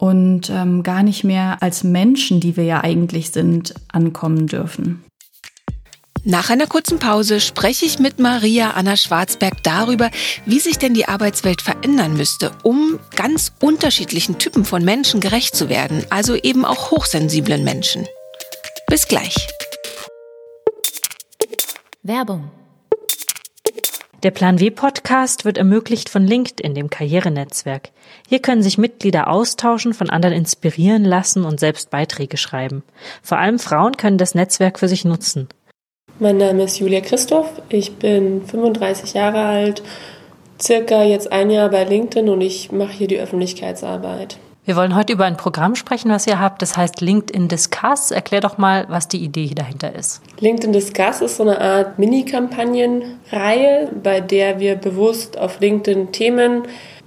und 0.00 0.48
ähm, 0.50 0.84
gar 0.84 1.02
nicht 1.02 1.24
mehr 1.24 1.60
als 1.60 1.82
Menschen, 1.82 2.38
die 2.38 2.56
wir 2.56 2.62
ja 2.62 2.84
eigentlich 2.84 3.32
sind, 3.32 3.74
ankommen 3.88 4.46
dürfen. 4.46 5.02
Nach 6.22 6.50
einer 6.50 6.68
kurzen 6.68 7.00
Pause 7.00 7.40
spreche 7.40 7.84
ich 7.84 7.98
mit 7.98 8.20
Maria 8.20 8.70
Anna 8.76 8.96
Schwarzberg 8.96 9.60
darüber, 9.64 10.10
wie 10.46 10.60
sich 10.60 10.78
denn 10.78 10.94
die 10.94 11.08
Arbeitswelt 11.08 11.62
verändern 11.62 12.16
müsste, 12.16 12.52
um 12.62 13.00
ganz 13.16 13.52
unterschiedlichen 13.60 14.38
Typen 14.38 14.64
von 14.64 14.84
Menschen 14.84 15.18
gerecht 15.18 15.56
zu 15.56 15.68
werden, 15.68 16.04
also 16.10 16.36
eben 16.36 16.64
auch 16.64 16.92
hochsensiblen 16.92 17.64
Menschen. 17.64 18.06
Bis 18.88 19.08
gleich. 19.08 19.48
Werbung 22.08 22.50
der 24.24 24.32
Plan 24.32 24.58
W 24.58 24.70
Podcast 24.70 25.44
wird 25.44 25.58
ermöglicht 25.58 26.08
von 26.08 26.26
LinkedIn, 26.26 26.74
dem 26.74 26.90
Karrierenetzwerk. 26.90 27.90
Hier 28.28 28.40
können 28.40 28.64
sich 28.64 28.76
Mitglieder 28.76 29.28
austauschen, 29.28 29.94
von 29.94 30.10
anderen 30.10 30.34
inspirieren 30.34 31.04
lassen 31.04 31.44
und 31.44 31.60
selbst 31.60 31.90
Beiträge 31.90 32.36
schreiben. 32.36 32.82
Vor 33.22 33.38
allem 33.38 33.60
Frauen 33.60 33.96
können 33.96 34.18
das 34.18 34.34
Netzwerk 34.34 34.80
für 34.80 34.88
sich 34.88 35.04
nutzen. 35.04 35.48
Mein 36.18 36.38
Name 36.38 36.64
ist 36.64 36.80
Julia 36.80 37.00
Christoph, 37.00 37.62
ich 37.68 37.94
bin 37.94 38.44
35 38.44 39.14
Jahre 39.14 39.44
alt, 39.44 39.84
circa 40.60 41.04
jetzt 41.04 41.30
ein 41.30 41.50
Jahr 41.50 41.68
bei 41.68 41.84
LinkedIn 41.84 42.28
und 42.28 42.40
ich 42.40 42.72
mache 42.72 42.92
hier 42.92 43.06
die 43.06 43.20
Öffentlichkeitsarbeit. 43.20 44.38
Wir 44.68 44.76
wollen 44.76 44.94
heute 44.94 45.14
über 45.14 45.24
ein 45.24 45.38
Programm 45.38 45.76
sprechen, 45.76 46.10
was 46.10 46.26
ihr 46.26 46.38
habt. 46.38 46.60
Das 46.60 46.76
heißt 46.76 47.00
LinkedIn 47.00 47.48
Discuss. 47.48 48.10
Erklär 48.10 48.42
doch 48.42 48.58
mal, 48.58 48.84
was 48.90 49.08
die 49.08 49.16
Idee 49.24 49.54
dahinter 49.54 49.94
ist. 49.94 50.20
LinkedIn 50.40 50.74
Discuss 50.74 51.22
ist 51.22 51.38
so 51.38 51.42
eine 51.42 51.58
Art 51.58 51.98
Mini-Kampagnenreihe, 51.98 53.88
bei 54.02 54.20
der 54.20 54.60
wir 54.60 54.76
bewusst 54.76 55.38
auf 55.38 55.58
LinkedIn 55.60 56.12
Themen 56.12 56.64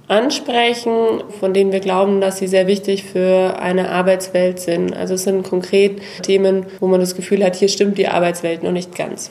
ansprechen, 0.08 1.22
von 1.38 1.54
denen 1.54 1.70
wir 1.70 1.78
glauben, 1.78 2.20
dass 2.20 2.38
sie 2.38 2.48
sehr 2.48 2.66
wichtig 2.66 3.04
für 3.04 3.56
eine 3.60 3.90
Arbeitswelt 3.90 4.58
sind. 4.58 4.96
Also 4.96 5.14
es 5.14 5.22
sind 5.22 5.44
konkret 5.44 6.02
Themen, 6.22 6.66
wo 6.80 6.88
man 6.88 6.98
das 6.98 7.14
Gefühl 7.14 7.44
hat, 7.44 7.54
hier 7.54 7.68
stimmt 7.68 7.96
die 7.96 8.08
Arbeitswelt 8.08 8.64
noch 8.64 8.72
nicht 8.72 8.96
ganz. 8.96 9.30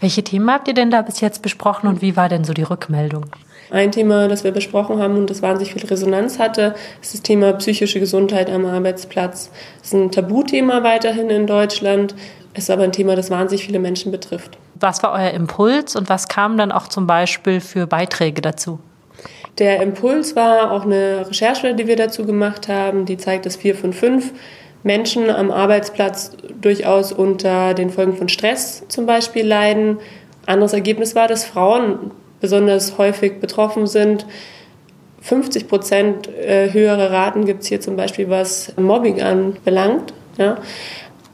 Welche 0.00 0.24
Themen 0.24 0.50
habt 0.50 0.68
ihr 0.68 0.74
denn 0.74 0.90
da 0.90 1.02
bis 1.02 1.20
jetzt 1.20 1.42
besprochen 1.42 1.86
und 1.86 2.00
wie 2.00 2.16
war 2.16 2.30
denn 2.30 2.44
so 2.44 2.54
die 2.54 2.62
Rückmeldung? 2.62 3.26
Ein 3.72 3.90
Thema, 3.90 4.28
das 4.28 4.44
wir 4.44 4.50
besprochen 4.50 4.98
haben 4.98 5.16
und 5.16 5.30
das 5.30 5.40
wahnsinnig 5.40 5.72
viel 5.72 5.86
Resonanz 5.86 6.38
hatte, 6.38 6.74
ist 7.00 7.14
das 7.14 7.22
Thema 7.22 7.54
psychische 7.54 8.00
Gesundheit 8.00 8.50
am 8.50 8.66
Arbeitsplatz. 8.66 9.50
Das 9.78 9.88
ist 9.88 9.94
ein 9.94 10.10
Tabuthema 10.10 10.82
weiterhin 10.82 11.30
in 11.30 11.46
Deutschland, 11.46 12.14
ist 12.52 12.70
aber 12.70 12.82
ein 12.82 12.92
Thema, 12.92 13.16
das 13.16 13.30
wahnsinnig 13.30 13.64
viele 13.64 13.78
Menschen 13.78 14.12
betrifft. 14.12 14.58
Was 14.74 15.02
war 15.02 15.12
euer 15.12 15.30
Impuls 15.30 15.96
und 15.96 16.10
was 16.10 16.28
kam 16.28 16.58
dann 16.58 16.70
auch 16.70 16.86
zum 16.86 17.06
Beispiel 17.06 17.60
für 17.60 17.86
Beiträge 17.86 18.42
dazu? 18.42 18.78
Der 19.56 19.82
Impuls 19.82 20.36
war 20.36 20.70
auch 20.70 20.84
eine 20.84 21.26
Recherche, 21.26 21.74
die 21.74 21.86
wir 21.86 21.96
dazu 21.96 22.26
gemacht 22.26 22.68
haben, 22.68 23.06
die 23.06 23.16
zeigt, 23.16 23.46
dass 23.46 23.56
vier 23.56 23.74
von 23.74 23.94
fünf 23.94 24.32
Menschen 24.82 25.30
am 25.30 25.50
Arbeitsplatz 25.50 26.32
durchaus 26.60 27.10
unter 27.10 27.72
den 27.72 27.88
Folgen 27.88 28.16
von 28.16 28.28
Stress 28.28 28.84
zum 28.88 29.06
Beispiel 29.06 29.46
leiden. 29.46 29.96
Anderes 30.44 30.74
Ergebnis 30.74 31.14
war, 31.14 31.26
dass 31.26 31.46
Frauen 31.46 32.10
besonders 32.42 32.98
häufig 32.98 33.40
betroffen 33.40 33.86
sind. 33.86 34.26
50 35.22 35.68
Prozent 35.68 36.28
äh, 36.28 36.70
höhere 36.72 37.10
Raten 37.10 37.46
gibt 37.46 37.62
es 37.62 37.68
hier 37.68 37.80
zum 37.80 37.96
Beispiel, 37.96 38.28
was 38.28 38.76
Mobbing 38.76 39.22
anbelangt. 39.22 40.12
Ja. 40.36 40.58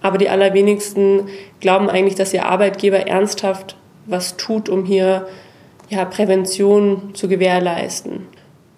Aber 0.01 0.19
die 0.19 0.29
allerwenigsten 0.29 1.29
glauben 1.59 1.91
eigentlich, 1.91 2.15
dass 2.15 2.33
ihr 2.33 2.47
Arbeitgeber 2.47 3.09
ernsthaft 3.09 3.75
was 4.07 4.37
tut, 4.37 4.69
um 4.69 4.85
hier 4.85 5.27
ja, 5.89 6.05
Prävention 6.05 7.11
zu 7.15 7.29
gewährleisten. 7.29 8.27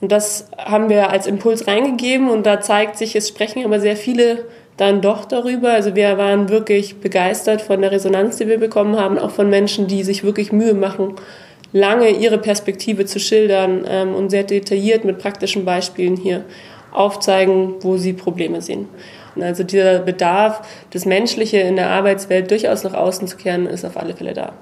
Und 0.00 0.12
das 0.12 0.48
haben 0.56 0.88
wir 0.88 1.10
als 1.10 1.26
Impuls 1.26 1.66
reingegeben 1.66 2.30
und 2.30 2.46
da 2.46 2.60
zeigt 2.60 2.96
sich, 2.96 3.14
es 3.16 3.28
sprechen 3.28 3.64
aber 3.64 3.80
sehr 3.80 3.96
viele 3.96 4.46
dann 4.76 5.02
doch 5.02 5.26
darüber. 5.26 5.72
Also 5.72 5.94
wir 5.94 6.16
waren 6.16 6.48
wirklich 6.48 7.00
begeistert 7.00 7.60
von 7.60 7.82
der 7.82 7.92
Resonanz, 7.92 8.36
die 8.36 8.48
wir 8.48 8.58
bekommen 8.58 8.98
haben, 8.98 9.18
auch 9.18 9.30
von 9.30 9.50
Menschen, 9.50 9.88
die 9.88 10.02
sich 10.02 10.24
wirklich 10.24 10.52
Mühe 10.52 10.72
machen, 10.72 11.16
lange 11.72 12.10
ihre 12.10 12.38
Perspektive 12.38 13.06
zu 13.06 13.20
schildern 13.20 13.84
ähm, 13.88 14.14
und 14.14 14.30
sehr 14.30 14.44
detailliert 14.44 15.04
mit 15.04 15.18
praktischen 15.18 15.64
Beispielen 15.64 16.16
hier 16.16 16.44
aufzeigen, 16.92 17.74
wo 17.80 17.96
sie 17.96 18.12
Probleme 18.12 18.60
sehen. 18.62 18.88
Und 19.36 19.42
also 19.42 19.62
dieser 19.62 20.00
Bedarf, 20.00 20.62
das 20.90 21.06
Menschliche 21.06 21.58
in 21.58 21.76
der 21.76 21.90
Arbeitswelt 21.90 22.50
durchaus 22.50 22.82
nach 22.82 22.94
außen 22.94 23.28
zu 23.28 23.36
kehren, 23.36 23.66
ist 23.66 23.84
auf 23.84 23.96
alle 23.96 24.14
Fälle 24.14 24.34
da. 24.34 24.52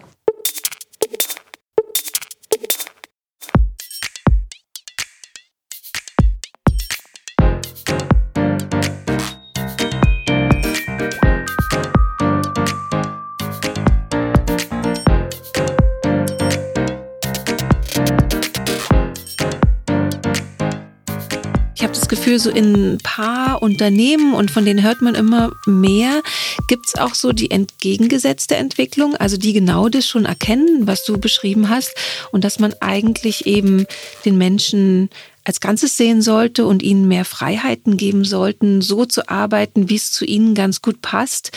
Gefühl, 22.28 22.40
so 22.40 22.50
in 22.50 22.94
ein 22.94 22.98
paar 22.98 23.62
Unternehmen 23.62 24.34
und 24.34 24.50
von 24.50 24.66
denen 24.66 24.82
hört 24.82 25.00
man 25.00 25.14
immer 25.14 25.50
mehr, 25.64 26.22
gibt 26.66 26.86
es 26.86 26.94
auch 26.96 27.14
so 27.14 27.32
die 27.32 27.50
entgegengesetzte 27.50 28.56
Entwicklung, 28.56 29.16
also 29.16 29.38
die 29.38 29.54
genau 29.54 29.88
das 29.88 30.06
schon 30.06 30.26
erkennen, 30.26 30.86
was 30.86 31.04
du 31.04 31.16
beschrieben 31.16 31.70
hast 31.70 31.94
und 32.30 32.44
dass 32.44 32.58
man 32.58 32.74
eigentlich 32.80 33.46
eben 33.46 33.86
den 34.26 34.36
Menschen 34.36 35.08
als 35.44 35.60
Ganzes 35.60 35.96
sehen 35.96 36.20
sollte 36.20 36.66
und 36.66 36.82
ihnen 36.82 37.08
mehr 37.08 37.24
Freiheiten 37.24 37.96
geben 37.96 38.26
sollten, 38.26 38.82
so 38.82 39.06
zu 39.06 39.30
arbeiten, 39.30 39.88
wie 39.88 39.96
es 39.96 40.12
zu 40.12 40.26
ihnen 40.26 40.54
ganz 40.54 40.82
gut 40.82 41.00
passt. 41.00 41.52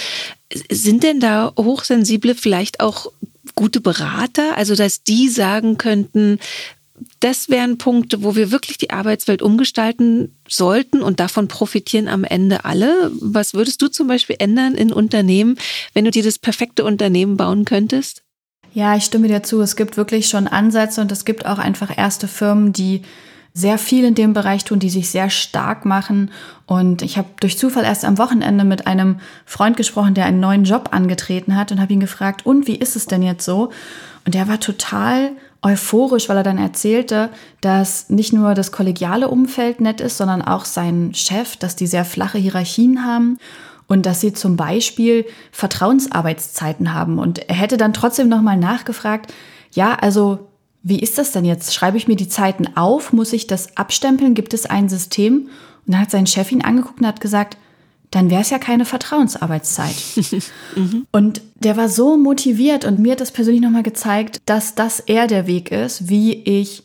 Sind 0.69 1.03
denn 1.03 1.19
da 1.19 1.51
Hochsensible 1.57 2.33
vielleicht 2.33 2.79
auch 2.79 3.11
gute 3.55 3.81
Berater, 3.81 4.55
also 4.55 4.75
dass 4.75 5.03
die 5.03 5.27
sagen 5.27 5.77
könnten, 5.77 6.39
das 7.19 7.49
wären 7.49 7.77
Punkte, 7.77 8.23
wo 8.23 8.35
wir 8.35 8.51
wirklich 8.51 8.77
die 8.77 8.91
Arbeitswelt 8.91 9.41
umgestalten 9.41 10.35
sollten 10.47 11.01
und 11.01 11.19
davon 11.19 11.47
profitieren 11.47 12.07
am 12.07 12.23
Ende 12.23 12.65
alle. 12.65 13.11
Was 13.19 13.53
würdest 13.53 13.81
du 13.81 13.87
zum 13.87 14.07
Beispiel 14.07 14.35
ändern 14.39 14.75
in 14.75 14.91
Unternehmen, 14.91 15.57
wenn 15.93 16.05
du 16.05 16.11
dir 16.11 16.23
das 16.23 16.39
perfekte 16.39 16.83
Unternehmen 16.83 17.37
bauen 17.37 17.65
könntest? 17.65 18.23
Ja, 18.73 18.95
ich 18.95 19.03
stimme 19.03 19.27
dir 19.27 19.43
zu. 19.43 19.61
Es 19.61 19.75
gibt 19.75 19.97
wirklich 19.97 20.29
schon 20.29 20.47
Ansätze 20.47 21.01
und 21.01 21.11
es 21.11 21.25
gibt 21.25 21.45
auch 21.45 21.59
einfach 21.59 21.97
erste 21.97 22.27
Firmen, 22.27 22.71
die 22.71 23.01
sehr 23.53 23.77
viel 23.77 24.05
in 24.05 24.15
dem 24.15 24.31
Bereich 24.33 24.63
tun, 24.63 24.79
die 24.79 24.89
sich 24.89 25.09
sehr 25.09 25.29
stark 25.29 25.83
machen. 25.85 26.31
Und 26.67 27.01
ich 27.01 27.17
habe 27.17 27.27
durch 27.41 27.57
Zufall 27.57 27.83
erst 27.83 28.05
am 28.05 28.17
Wochenende 28.17 28.63
mit 28.63 28.87
einem 28.87 29.19
Freund 29.45 29.75
gesprochen, 29.75 30.13
der 30.13 30.25
einen 30.25 30.39
neuen 30.39 30.63
Job 30.63 30.89
angetreten 30.91 31.57
hat 31.57 31.71
und 31.71 31.81
habe 31.81 31.91
ihn 31.91 31.99
gefragt, 31.99 32.45
und 32.45 32.67
wie 32.67 32.77
ist 32.77 32.95
es 32.95 33.07
denn 33.07 33.23
jetzt 33.23 33.43
so? 33.43 33.71
Und 34.25 34.35
der 34.35 34.47
war 34.47 34.59
total 34.59 35.31
euphorisch, 35.61 36.27
weil 36.29 36.37
er 36.37 36.43
dann 36.43 36.57
erzählte, 36.57 37.29
dass 37.61 38.09
nicht 38.09 38.33
nur 38.33 38.53
das 38.55 38.71
kollegiale 38.71 39.27
Umfeld 39.27 39.79
nett 39.79 40.01
ist, 40.01 40.17
sondern 40.17 40.41
auch 40.41 40.65
sein 40.65 41.13
Chef, 41.13 41.55
dass 41.55 41.75
die 41.75 41.87
sehr 41.87 42.05
flache 42.05 42.37
Hierarchien 42.37 43.05
haben 43.05 43.37
und 43.87 44.05
dass 44.05 44.21
sie 44.21 44.33
zum 44.33 44.55
Beispiel 44.55 45.25
Vertrauensarbeitszeiten 45.51 46.93
haben. 46.93 47.19
Und 47.19 47.47
er 47.49 47.55
hätte 47.55 47.77
dann 47.77 47.93
trotzdem 47.93 48.29
nochmal 48.29 48.57
nachgefragt, 48.57 49.33
ja, 49.73 49.95
also 49.95 50.47
wie 50.83 50.99
ist 50.99 51.17
das 51.17 51.31
denn 51.31 51.45
jetzt? 51.45 51.73
Schreibe 51.73 51.97
ich 51.97 52.07
mir 52.07 52.15
die 52.15 52.29
Zeiten 52.29 52.75
auf? 52.75 53.13
Muss 53.13 53.33
ich 53.33 53.45
das 53.45 53.77
abstempeln? 53.77 54.33
Gibt 54.33 54.53
es 54.53 54.65
ein 54.65 54.89
System? 54.89 55.49
Und 55.85 55.93
dann 55.93 56.01
hat 56.01 56.11
sein 56.11 56.25
Chef 56.25 56.51
ihn 56.51 56.63
angeguckt 56.63 57.01
und 57.01 57.07
hat 57.07 57.21
gesagt, 57.21 57.57
dann 58.11 58.29
wäre 58.29 58.41
es 58.41 58.49
ja 58.49 58.59
keine 58.59 58.85
Vertrauensarbeitszeit. 58.85 59.95
mhm. 60.75 61.07
Und 61.11 61.41
der 61.55 61.77
war 61.77 61.87
so 61.87 62.17
motiviert 62.17 62.85
und 62.85 62.99
mir 62.99 63.13
hat 63.13 63.21
das 63.21 63.31
persönlich 63.31 63.61
nochmal 63.61 63.83
gezeigt, 63.83 64.41
dass 64.45 64.75
das 64.75 64.99
eher 64.99 65.27
der 65.27 65.47
Weg 65.47 65.71
ist, 65.71 66.09
wie 66.09 66.33
ich 66.33 66.83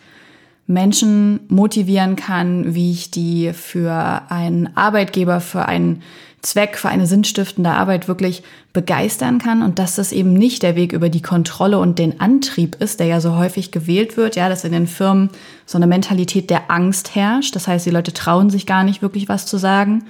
Menschen 0.68 1.40
motivieren 1.48 2.16
kann, 2.16 2.74
wie 2.74 2.92
ich 2.92 3.10
die 3.10 3.52
für 3.52 4.22
einen 4.28 4.76
Arbeitgeber, 4.76 5.40
für 5.40 5.66
einen 5.66 6.02
Zweck, 6.42 6.76
für 6.76 6.88
eine 6.88 7.06
sinnstiftende 7.06 7.70
Arbeit 7.70 8.06
wirklich 8.06 8.42
begeistern 8.72 9.38
kann 9.38 9.62
und 9.62 9.78
dass 9.80 9.96
das 9.96 10.12
eben 10.12 10.32
nicht 10.32 10.62
der 10.62 10.76
Weg 10.76 10.92
über 10.92 11.08
die 11.08 11.22
Kontrolle 11.22 11.78
und 11.78 11.98
den 11.98 12.20
Antrieb 12.20 12.76
ist, 12.76 13.00
der 13.00 13.06
ja 13.06 13.20
so 13.20 13.36
häufig 13.36 13.72
gewählt 13.72 14.16
wird, 14.16 14.36
ja, 14.36 14.48
dass 14.48 14.64
in 14.64 14.72
den 14.72 14.86
Firmen 14.86 15.30
so 15.64 15.76
eine 15.76 15.88
Mentalität 15.88 16.50
der 16.50 16.70
Angst 16.70 17.14
herrscht. 17.16 17.56
Das 17.56 17.66
heißt, 17.66 17.86
die 17.86 17.90
Leute 17.90 18.12
trauen 18.12 18.50
sich 18.50 18.66
gar 18.66 18.84
nicht 18.84 19.02
wirklich 19.02 19.28
was 19.28 19.46
zu 19.46 19.56
sagen, 19.56 20.04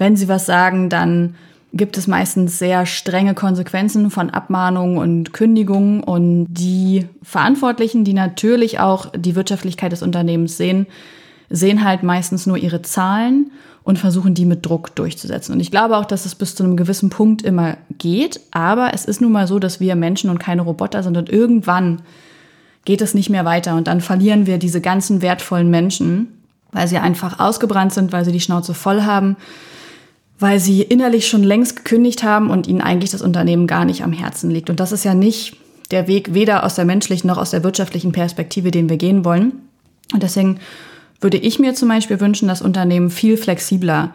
wenn 0.00 0.16
sie 0.16 0.28
was 0.28 0.46
sagen, 0.46 0.88
dann 0.88 1.34
gibt 1.74 1.98
es 1.98 2.06
meistens 2.06 2.58
sehr 2.58 2.86
strenge 2.86 3.34
Konsequenzen 3.34 4.10
von 4.10 4.30
Abmahnungen 4.30 4.96
und 4.96 5.34
Kündigungen. 5.34 6.02
Und 6.02 6.46
die 6.48 7.06
Verantwortlichen, 7.22 8.02
die 8.02 8.14
natürlich 8.14 8.80
auch 8.80 9.12
die 9.14 9.36
Wirtschaftlichkeit 9.36 9.92
des 9.92 10.02
Unternehmens 10.02 10.56
sehen, 10.56 10.86
sehen 11.50 11.84
halt 11.84 12.02
meistens 12.02 12.46
nur 12.46 12.56
ihre 12.56 12.80
Zahlen 12.80 13.50
und 13.84 13.98
versuchen 13.98 14.32
die 14.32 14.46
mit 14.46 14.64
Druck 14.64 14.96
durchzusetzen. 14.96 15.52
Und 15.52 15.60
ich 15.60 15.70
glaube 15.70 15.98
auch, 15.98 16.06
dass 16.06 16.24
es 16.24 16.34
bis 16.34 16.54
zu 16.54 16.64
einem 16.64 16.78
gewissen 16.78 17.10
Punkt 17.10 17.42
immer 17.42 17.76
geht. 17.98 18.40
Aber 18.52 18.94
es 18.94 19.04
ist 19.04 19.20
nun 19.20 19.32
mal 19.32 19.46
so, 19.46 19.58
dass 19.58 19.80
wir 19.80 19.96
Menschen 19.96 20.30
und 20.30 20.38
keine 20.38 20.62
Roboter 20.62 21.02
sind 21.02 21.18
und 21.18 21.28
irgendwann 21.28 22.00
geht 22.86 23.02
es 23.02 23.12
nicht 23.12 23.28
mehr 23.28 23.44
weiter 23.44 23.76
und 23.76 23.86
dann 23.86 24.00
verlieren 24.00 24.46
wir 24.46 24.56
diese 24.56 24.80
ganzen 24.80 25.20
wertvollen 25.20 25.68
Menschen 25.68 26.28
weil 26.72 26.88
sie 26.88 26.98
einfach 26.98 27.38
ausgebrannt 27.38 27.92
sind, 27.92 28.12
weil 28.12 28.24
sie 28.24 28.32
die 28.32 28.40
Schnauze 28.40 28.74
voll 28.74 29.02
haben, 29.02 29.36
weil 30.40 30.58
sie 30.58 30.82
innerlich 30.82 31.28
schon 31.28 31.44
längst 31.44 31.76
gekündigt 31.76 32.22
haben 32.22 32.50
und 32.50 32.66
ihnen 32.66 32.80
eigentlich 32.80 33.10
das 33.10 33.22
Unternehmen 33.22 33.66
gar 33.66 33.84
nicht 33.84 34.02
am 34.02 34.12
Herzen 34.12 34.50
liegt. 34.50 34.70
Und 34.70 34.80
das 34.80 34.90
ist 34.90 35.04
ja 35.04 35.14
nicht 35.14 35.56
der 35.90 36.08
Weg 36.08 36.32
weder 36.34 36.64
aus 36.64 36.74
der 36.74 36.86
menschlichen 36.86 37.28
noch 37.28 37.36
aus 37.36 37.50
der 37.50 37.62
wirtschaftlichen 37.62 38.12
Perspektive, 38.12 38.70
den 38.70 38.88
wir 38.88 38.96
gehen 38.96 39.24
wollen. 39.24 39.52
Und 40.12 40.22
deswegen 40.22 40.58
würde 41.20 41.36
ich 41.36 41.58
mir 41.58 41.74
zum 41.74 41.88
Beispiel 41.88 42.20
wünschen, 42.20 42.48
dass 42.48 42.62
Unternehmen 42.62 43.10
viel 43.10 43.36
flexibler 43.36 44.12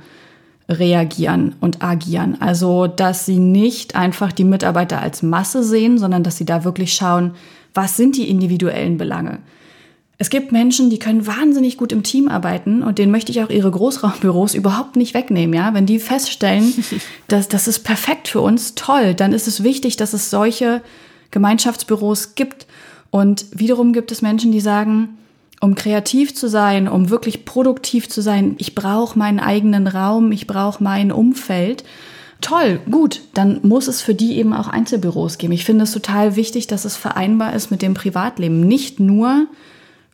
reagieren 0.68 1.54
und 1.62 1.84
agieren. 1.84 2.42
Also, 2.42 2.88
dass 2.88 3.28
sie 3.28 3.38
nicht 3.38 3.96
einfach 3.96 4.32
die 4.32 4.44
Mitarbeiter 4.44 5.02
als 5.02 5.22
Masse 5.22 5.64
sehen, 5.64 6.00
sondern 6.00 6.24
dass 6.24 6.38
sie 6.38 6.46
da 6.46 6.64
wirklich 6.64 6.94
schauen, 6.94 7.32
was 7.76 7.98
sind 7.98 8.18
die 8.18 8.30
individuellen 8.30 8.98
Belange. 8.98 9.40
Es 10.18 10.30
gibt 10.30 10.52
Menschen, 10.54 10.90
die 10.90 11.00
können 11.00 11.28
wahnsinnig 11.28 11.78
gut 11.78 11.92
im 11.92 12.04
Team 12.04 12.30
arbeiten 12.30 12.84
und 12.84 13.00
denen 13.00 13.12
möchte 13.12 13.32
ich 13.32 13.44
auch 13.44 13.50
ihre 13.50 13.70
Großraumbüros 13.70 14.54
überhaupt 14.54 14.96
nicht 14.96 15.14
wegnehmen. 15.14 15.54
Ja, 15.54 15.74
wenn 15.74 15.86
die 15.86 16.00
feststellen, 16.00 16.74
dass 17.28 17.50
das 17.50 17.68
ist 17.68 17.80
perfekt 17.80 18.30
für 18.30 18.42
uns, 18.42 18.76
toll, 18.76 19.14
dann 19.14 19.34
ist 19.34 19.48
es 19.48 19.64
wichtig, 19.64 19.98
dass 19.98 20.14
es 20.14 20.30
solche 20.30 20.82
Gemeinschaftsbüros 21.32 22.36
gibt. 22.36 22.66
Und 23.12 23.46
wiederum 23.52 23.92
gibt 23.92 24.12
es 24.12 24.22
Menschen, 24.22 24.52
die 24.54 24.62
sagen, 24.62 25.18
um 25.60 25.76
kreativ 25.76 26.34
zu 26.34 26.48
sein, 26.48 26.88
um 26.88 27.10
wirklich 27.10 27.44
produktiv 27.44 28.08
zu 28.08 28.22
sein, 28.22 28.56
ich 28.58 28.76
brauche 28.76 29.18
meinen 29.18 29.40
eigenen 29.40 29.88
Raum, 29.88 30.32
ich 30.32 30.48
brauche 30.48 30.84
mein 30.84 31.12
Umfeld. 31.12 31.84
Toll, 32.42 32.80
gut, 32.90 33.22
dann 33.34 33.60
muss 33.64 33.88
es 33.88 34.02
für 34.02 34.14
die 34.14 34.38
eben 34.38 34.54
auch 34.54 34.68
Einzelbüros 34.68 35.38
geben. 35.38 35.54
Ich 35.54 35.66
finde 35.66 35.84
es 35.84 35.92
total 35.92 36.36
wichtig, 36.36 36.68
dass 36.68 36.86
es 36.86 36.96
vereinbar 36.96 37.54
ist 37.54 37.72
mit 37.72 37.82
dem 37.82 37.94
Privatleben. 37.94 38.62
Nicht 38.62 39.00
nur 39.00 39.48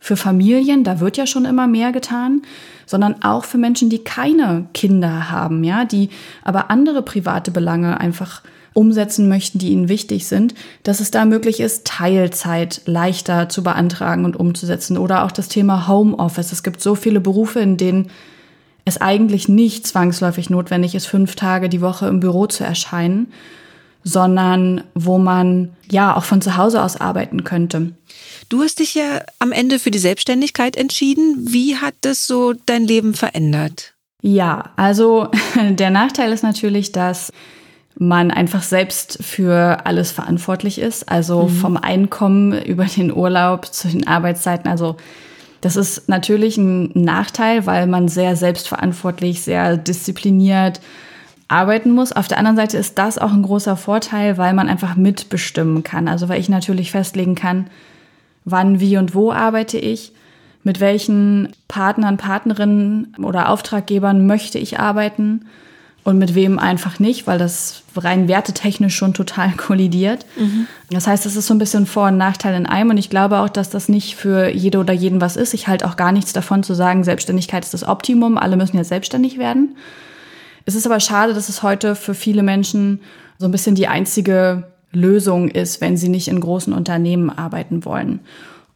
für 0.02 0.16
Familien, 0.16 0.82
da 0.82 0.98
wird 0.98 1.16
ja 1.16 1.28
schon 1.28 1.44
immer 1.44 1.68
mehr 1.68 1.92
getan, 1.92 2.42
sondern 2.86 3.22
auch 3.22 3.44
für 3.44 3.56
Menschen, 3.56 3.88
die 3.88 4.00
keine 4.02 4.66
Kinder 4.74 5.30
haben, 5.30 5.62
ja, 5.62 5.84
die 5.84 6.08
aber 6.42 6.72
andere 6.72 7.02
private 7.02 7.52
Belange 7.52 8.00
einfach 8.00 8.42
umsetzen 8.72 9.28
möchten, 9.28 9.60
die 9.60 9.70
ihnen 9.70 9.88
wichtig 9.88 10.26
sind, 10.26 10.54
dass 10.82 10.98
es 10.98 11.12
da 11.12 11.24
möglich 11.24 11.60
ist, 11.60 11.86
Teilzeit 11.86 12.82
leichter 12.86 13.48
zu 13.48 13.62
beantragen 13.62 14.24
und 14.24 14.34
umzusetzen 14.34 14.98
oder 14.98 15.22
auch 15.22 15.30
das 15.30 15.46
Thema 15.46 15.86
Homeoffice. 15.86 16.50
Es 16.50 16.64
gibt 16.64 16.80
so 16.80 16.96
viele 16.96 17.20
Berufe, 17.20 17.60
in 17.60 17.76
denen 17.76 18.10
es 18.84 19.00
eigentlich 19.00 19.48
nicht 19.48 19.86
zwangsläufig 19.86 20.50
notwendig 20.50 20.96
ist, 20.96 21.06
fünf 21.06 21.36
Tage 21.36 21.68
die 21.68 21.80
Woche 21.80 22.08
im 22.08 22.18
Büro 22.18 22.46
zu 22.46 22.64
erscheinen, 22.64 23.28
sondern 24.02 24.82
wo 24.96 25.18
man 25.18 25.68
ja 25.88 26.16
auch 26.16 26.24
von 26.24 26.42
zu 26.42 26.56
Hause 26.56 26.82
aus 26.82 27.00
arbeiten 27.00 27.44
könnte. 27.44 27.92
Du 28.52 28.60
hast 28.60 28.80
dich 28.80 28.94
ja 28.94 29.22
am 29.38 29.50
Ende 29.50 29.78
für 29.78 29.90
die 29.90 29.98
Selbstständigkeit 29.98 30.76
entschieden. 30.76 31.36
Wie 31.38 31.76
hat 31.76 31.94
das 32.02 32.26
so 32.26 32.52
dein 32.52 32.84
Leben 32.84 33.14
verändert? 33.14 33.94
Ja, 34.20 34.72
also 34.76 35.30
der 35.70 35.88
Nachteil 35.88 36.30
ist 36.32 36.42
natürlich, 36.42 36.92
dass 36.92 37.32
man 37.96 38.30
einfach 38.30 38.62
selbst 38.62 39.24
für 39.24 39.86
alles 39.86 40.12
verantwortlich 40.12 40.78
ist. 40.78 41.08
Also 41.08 41.44
mhm. 41.44 41.48
vom 41.48 41.76
Einkommen 41.78 42.62
über 42.64 42.84
den 42.84 43.10
Urlaub 43.10 43.72
zu 43.72 43.88
den 43.88 44.06
Arbeitszeiten. 44.06 44.70
Also 44.70 44.98
das 45.62 45.76
ist 45.76 46.10
natürlich 46.10 46.58
ein 46.58 46.90
Nachteil, 46.92 47.64
weil 47.64 47.86
man 47.86 48.08
sehr 48.08 48.36
selbstverantwortlich, 48.36 49.40
sehr 49.40 49.78
diszipliniert 49.78 50.82
arbeiten 51.48 51.92
muss. 51.92 52.12
Auf 52.12 52.28
der 52.28 52.36
anderen 52.36 52.58
Seite 52.58 52.76
ist 52.76 52.98
das 52.98 53.16
auch 53.16 53.32
ein 53.32 53.44
großer 53.44 53.78
Vorteil, 53.78 54.36
weil 54.36 54.52
man 54.52 54.68
einfach 54.68 54.94
mitbestimmen 54.94 55.82
kann. 55.82 56.06
Also 56.06 56.28
weil 56.28 56.38
ich 56.38 56.50
natürlich 56.50 56.90
festlegen 56.90 57.34
kann, 57.34 57.70
wann, 58.44 58.80
wie 58.80 58.96
und 58.96 59.14
wo 59.14 59.32
arbeite 59.32 59.78
ich, 59.78 60.12
mit 60.64 60.80
welchen 60.80 61.48
Partnern, 61.68 62.16
Partnerinnen 62.16 63.16
oder 63.22 63.48
Auftraggebern 63.48 64.26
möchte 64.26 64.58
ich 64.58 64.78
arbeiten 64.78 65.46
und 66.04 66.18
mit 66.18 66.34
wem 66.34 66.58
einfach 66.58 66.98
nicht, 66.98 67.26
weil 67.26 67.38
das 67.38 67.82
rein 67.96 68.28
wertetechnisch 68.28 68.96
schon 68.96 69.14
total 69.14 69.52
kollidiert. 69.56 70.26
Mhm. 70.36 70.66
Das 70.90 71.06
heißt, 71.06 71.26
es 71.26 71.36
ist 71.36 71.46
so 71.46 71.54
ein 71.54 71.58
bisschen 71.58 71.86
Vor- 71.86 72.08
und 72.08 72.16
Nachteil 72.16 72.54
in 72.54 72.66
einem 72.66 72.90
und 72.90 72.96
ich 72.96 73.10
glaube 73.10 73.38
auch, 73.38 73.48
dass 73.48 73.70
das 73.70 73.88
nicht 73.88 74.16
für 74.16 74.48
jede 74.48 74.78
oder 74.78 74.92
jeden 74.92 75.20
was 75.20 75.36
ist. 75.36 75.54
Ich 75.54 75.68
halte 75.68 75.86
auch 75.86 75.96
gar 75.96 76.12
nichts 76.12 76.32
davon 76.32 76.62
zu 76.62 76.74
sagen, 76.74 77.04
Selbstständigkeit 77.04 77.64
ist 77.64 77.74
das 77.74 77.86
Optimum, 77.86 78.38
alle 78.38 78.56
müssen 78.56 78.76
jetzt 78.76 78.88
selbstständig 78.88 79.38
werden. 79.38 79.76
Es 80.64 80.74
ist 80.74 80.86
aber 80.86 81.00
schade, 81.00 81.34
dass 81.34 81.48
es 81.48 81.62
heute 81.62 81.94
für 81.94 82.14
viele 82.14 82.42
Menschen 82.42 83.00
so 83.38 83.46
ein 83.46 83.52
bisschen 83.52 83.74
die 83.74 83.88
einzige 83.88 84.71
Lösung 84.92 85.48
ist, 85.48 85.80
wenn 85.80 85.96
sie 85.96 86.08
nicht 86.08 86.28
in 86.28 86.40
großen 86.40 86.72
Unternehmen 86.72 87.30
arbeiten 87.30 87.84
wollen. 87.84 88.20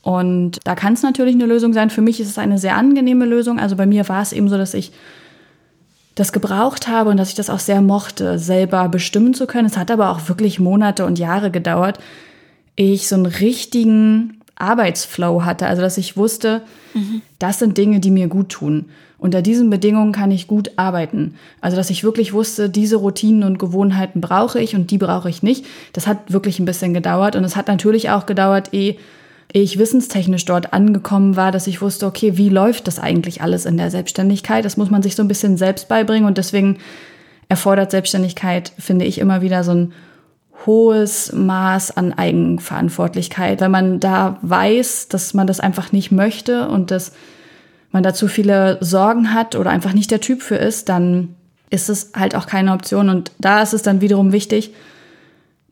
Und 0.03 0.61
da 0.65 0.75
kann 0.75 0.93
es 0.93 1.03
natürlich 1.03 1.35
eine 1.35 1.47
Lösung 1.47 1.73
sein. 1.73 1.91
Für 1.91 2.01
mich 2.01 2.21
ist 2.21 2.29
es 2.29 2.39
eine 2.39 2.59
sehr 2.59 2.77
angenehme 2.77 3.25
Lösung. 3.25 3.59
Also 3.59 3.77
bei 3.77 3.87
mir 3.87 4.09
war 4.09 4.23
es 4.23 4.33
eben 4.33 4.49
so, 4.49 4.57
dass 4.57 4.73
ich 4.73 4.93
das 6.15 6.33
gebraucht 6.33 6.89
habe 6.89 7.11
und 7.11 7.17
dass 7.17 7.29
ich 7.29 7.35
das 7.35 7.51
auch 7.51 7.59
sehr 7.59 7.83
mochte, 7.83 8.39
selber 8.39 8.89
bestimmen 8.89 9.35
zu 9.35 9.47
können. 9.47 9.67
Es 9.67 9.77
hat 9.77 9.91
aber 9.91 10.11
auch 10.11 10.29
wirklich 10.29 10.59
Monate 10.59 11.05
und 11.05 11.19
Jahre 11.19 11.51
gedauert, 11.51 11.99
ich 12.77 13.09
so 13.09 13.17
einen 13.17 13.27
richtigen 13.27 14.41
Arbeitsflow 14.57 15.45
hatte. 15.45 15.67
Also 15.67 15.83
dass 15.83 15.99
ich 15.99 16.17
wusste, 16.17 16.63
mhm. 16.95 17.23
das 17.39 17.59
sind 17.59 17.79
Dinge, 17.79 18.01
die 18.01 18.11
mir 18.11 18.29
gut 18.29 18.49
tun. 18.49 18.87
Unter 19.19 19.41
diesen 19.41 19.71
Bedingungen 19.71 20.13
kann 20.13 20.31
ich 20.31 20.47
gut 20.47 20.73
arbeiten. 20.77 21.37
Also, 21.63 21.77
dass 21.77 21.89
ich 21.89 22.05
wirklich 22.05 22.35
wusste, 22.35 22.69
diese 22.69 22.97
Routinen 22.97 23.45
und 23.45 23.59
Gewohnheiten 23.59 24.21
brauche 24.21 24.61
ich 24.61 24.75
und 24.75 24.91
die 24.91 24.99
brauche 24.99 25.31
ich 25.31 25.43
nicht. 25.43 25.65
Das 25.95 26.07
hat 26.07 26.33
wirklich 26.33 26.59
ein 26.59 26.67
bisschen 26.67 26.93
gedauert. 26.93 27.35
Und 27.35 27.43
es 27.43 27.57
hat 27.57 27.67
natürlich 27.67 28.11
auch 28.11 28.27
gedauert, 28.27 28.75
ehe 28.75 28.97
ich 29.53 29.79
wissenstechnisch 29.79 30.45
dort 30.45 30.75
angekommen 30.75 31.37
war, 31.37 31.51
dass 31.51 31.67
ich 31.67 31.81
wusste, 31.81 32.07
okay, 32.07 32.37
wie 32.37 32.51
läuft 32.51 32.89
das 32.89 32.99
eigentlich 32.99 33.41
alles 33.41 33.65
in 33.65 33.79
der 33.79 33.91
Selbstständigkeit? 33.91 34.65
Das 34.65 34.77
muss 34.77 34.91
man 34.91 35.03
sich 35.03 35.17
so 35.17 35.23
ein 35.23 35.29
bisschen 35.29 35.57
selbst 35.57 35.89
beibringen. 35.89 36.27
Und 36.27 36.37
deswegen 36.37 36.79
erfordert 37.49 37.93
Selbstständigkeit, 37.93 38.73
finde 38.79 39.07
ich, 39.07 39.19
immer 39.19 39.41
wieder 39.41 39.65
so 39.65 39.73
ein 39.73 39.93
hohes 40.65 41.33
Maß 41.33 41.97
an 41.97 42.13
Eigenverantwortlichkeit, 42.13 43.61
weil 43.61 43.69
man 43.69 44.01
da 44.01 44.39
weiß, 44.43 45.09
dass 45.09 45.35
man 45.35 45.47
das 45.47 45.61
einfach 45.61 45.93
nicht 45.93 46.11
möchte 46.11 46.69
und 46.69 46.91
dass 46.91 47.13
man 47.93 48.03
da 48.03 48.15
zu 48.15 48.29
viele 48.29 48.79
Sorgen 48.81 49.33
hat 49.33 49.55
oder 49.55 49.71
einfach 49.71 49.93
nicht 49.93 50.11
der 50.11 50.21
Typ 50.21 50.43
für 50.43 50.57
ist, 50.57 50.89
dann 50.89 51.35
ist 51.71 51.89
es 51.89 52.13
halt 52.15 52.35
auch 52.35 52.47
keine 52.47 52.73
Option. 52.73 53.09
Und 53.09 53.33
da 53.39 53.63
ist 53.63 53.75
es 53.75 53.83
dann 53.83 54.01
wiederum 54.01 54.33
wichtig, 54.33 54.75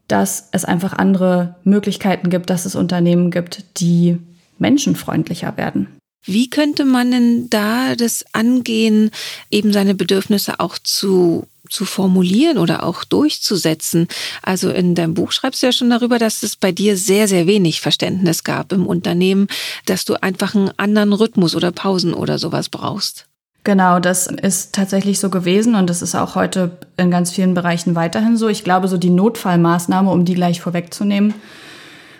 dass 0.08 0.48
es 0.52 0.64
einfach 0.64 0.92
andere 0.92 1.56
Möglichkeiten 1.64 2.30
gibt, 2.30 2.50
dass 2.50 2.66
es 2.66 2.74
Unternehmen 2.74 3.30
gibt, 3.30 3.80
die 3.80 4.18
menschenfreundlicher 4.58 5.56
werden. 5.56 5.88
Wie 6.24 6.48
könnte 6.48 6.84
man 6.84 7.10
denn 7.10 7.50
da 7.50 7.96
das 7.96 8.24
angehen, 8.32 9.10
eben 9.50 9.72
seine 9.72 9.94
Bedürfnisse 9.94 10.60
auch 10.60 10.78
zu 10.78 11.46
zu 11.70 11.84
formulieren 11.86 12.58
oder 12.58 12.84
auch 12.84 13.04
durchzusetzen. 13.04 14.08
Also 14.42 14.70
in 14.70 14.94
deinem 14.94 15.14
Buch 15.14 15.32
schreibst 15.32 15.62
du 15.62 15.66
ja 15.66 15.72
schon 15.72 15.90
darüber, 15.90 16.18
dass 16.18 16.42
es 16.42 16.56
bei 16.56 16.72
dir 16.72 16.96
sehr, 16.96 17.26
sehr 17.26 17.46
wenig 17.46 17.80
Verständnis 17.80 18.44
gab 18.44 18.72
im 18.72 18.86
Unternehmen, 18.86 19.48
dass 19.86 20.04
du 20.04 20.22
einfach 20.22 20.54
einen 20.54 20.70
anderen 20.76 21.12
Rhythmus 21.12 21.56
oder 21.56 21.72
Pausen 21.72 22.12
oder 22.12 22.38
sowas 22.38 22.68
brauchst. 22.68 23.26
Genau, 23.64 23.98
das 23.98 24.26
ist 24.26 24.74
tatsächlich 24.74 25.18
so 25.18 25.30
gewesen 25.30 25.74
und 25.74 25.88
das 25.88 26.02
ist 26.02 26.14
auch 26.14 26.34
heute 26.34 26.76
in 26.98 27.10
ganz 27.10 27.30
vielen 27.30 27.54
Bereichen 27.54 27.94
weiterhin 27.94 28.36
so. 28.36 28.48
Ich 28.48 28.62
glaube, 28.62 28.88
so 28.88 28.98
die 28.98 29.08
Notfallmaßnahme, 29.08 30.10
um 30.10 30.26
die 30.26 30.34
gleich 30.34 30.60
vorwegzunehmen, 30.60 31.32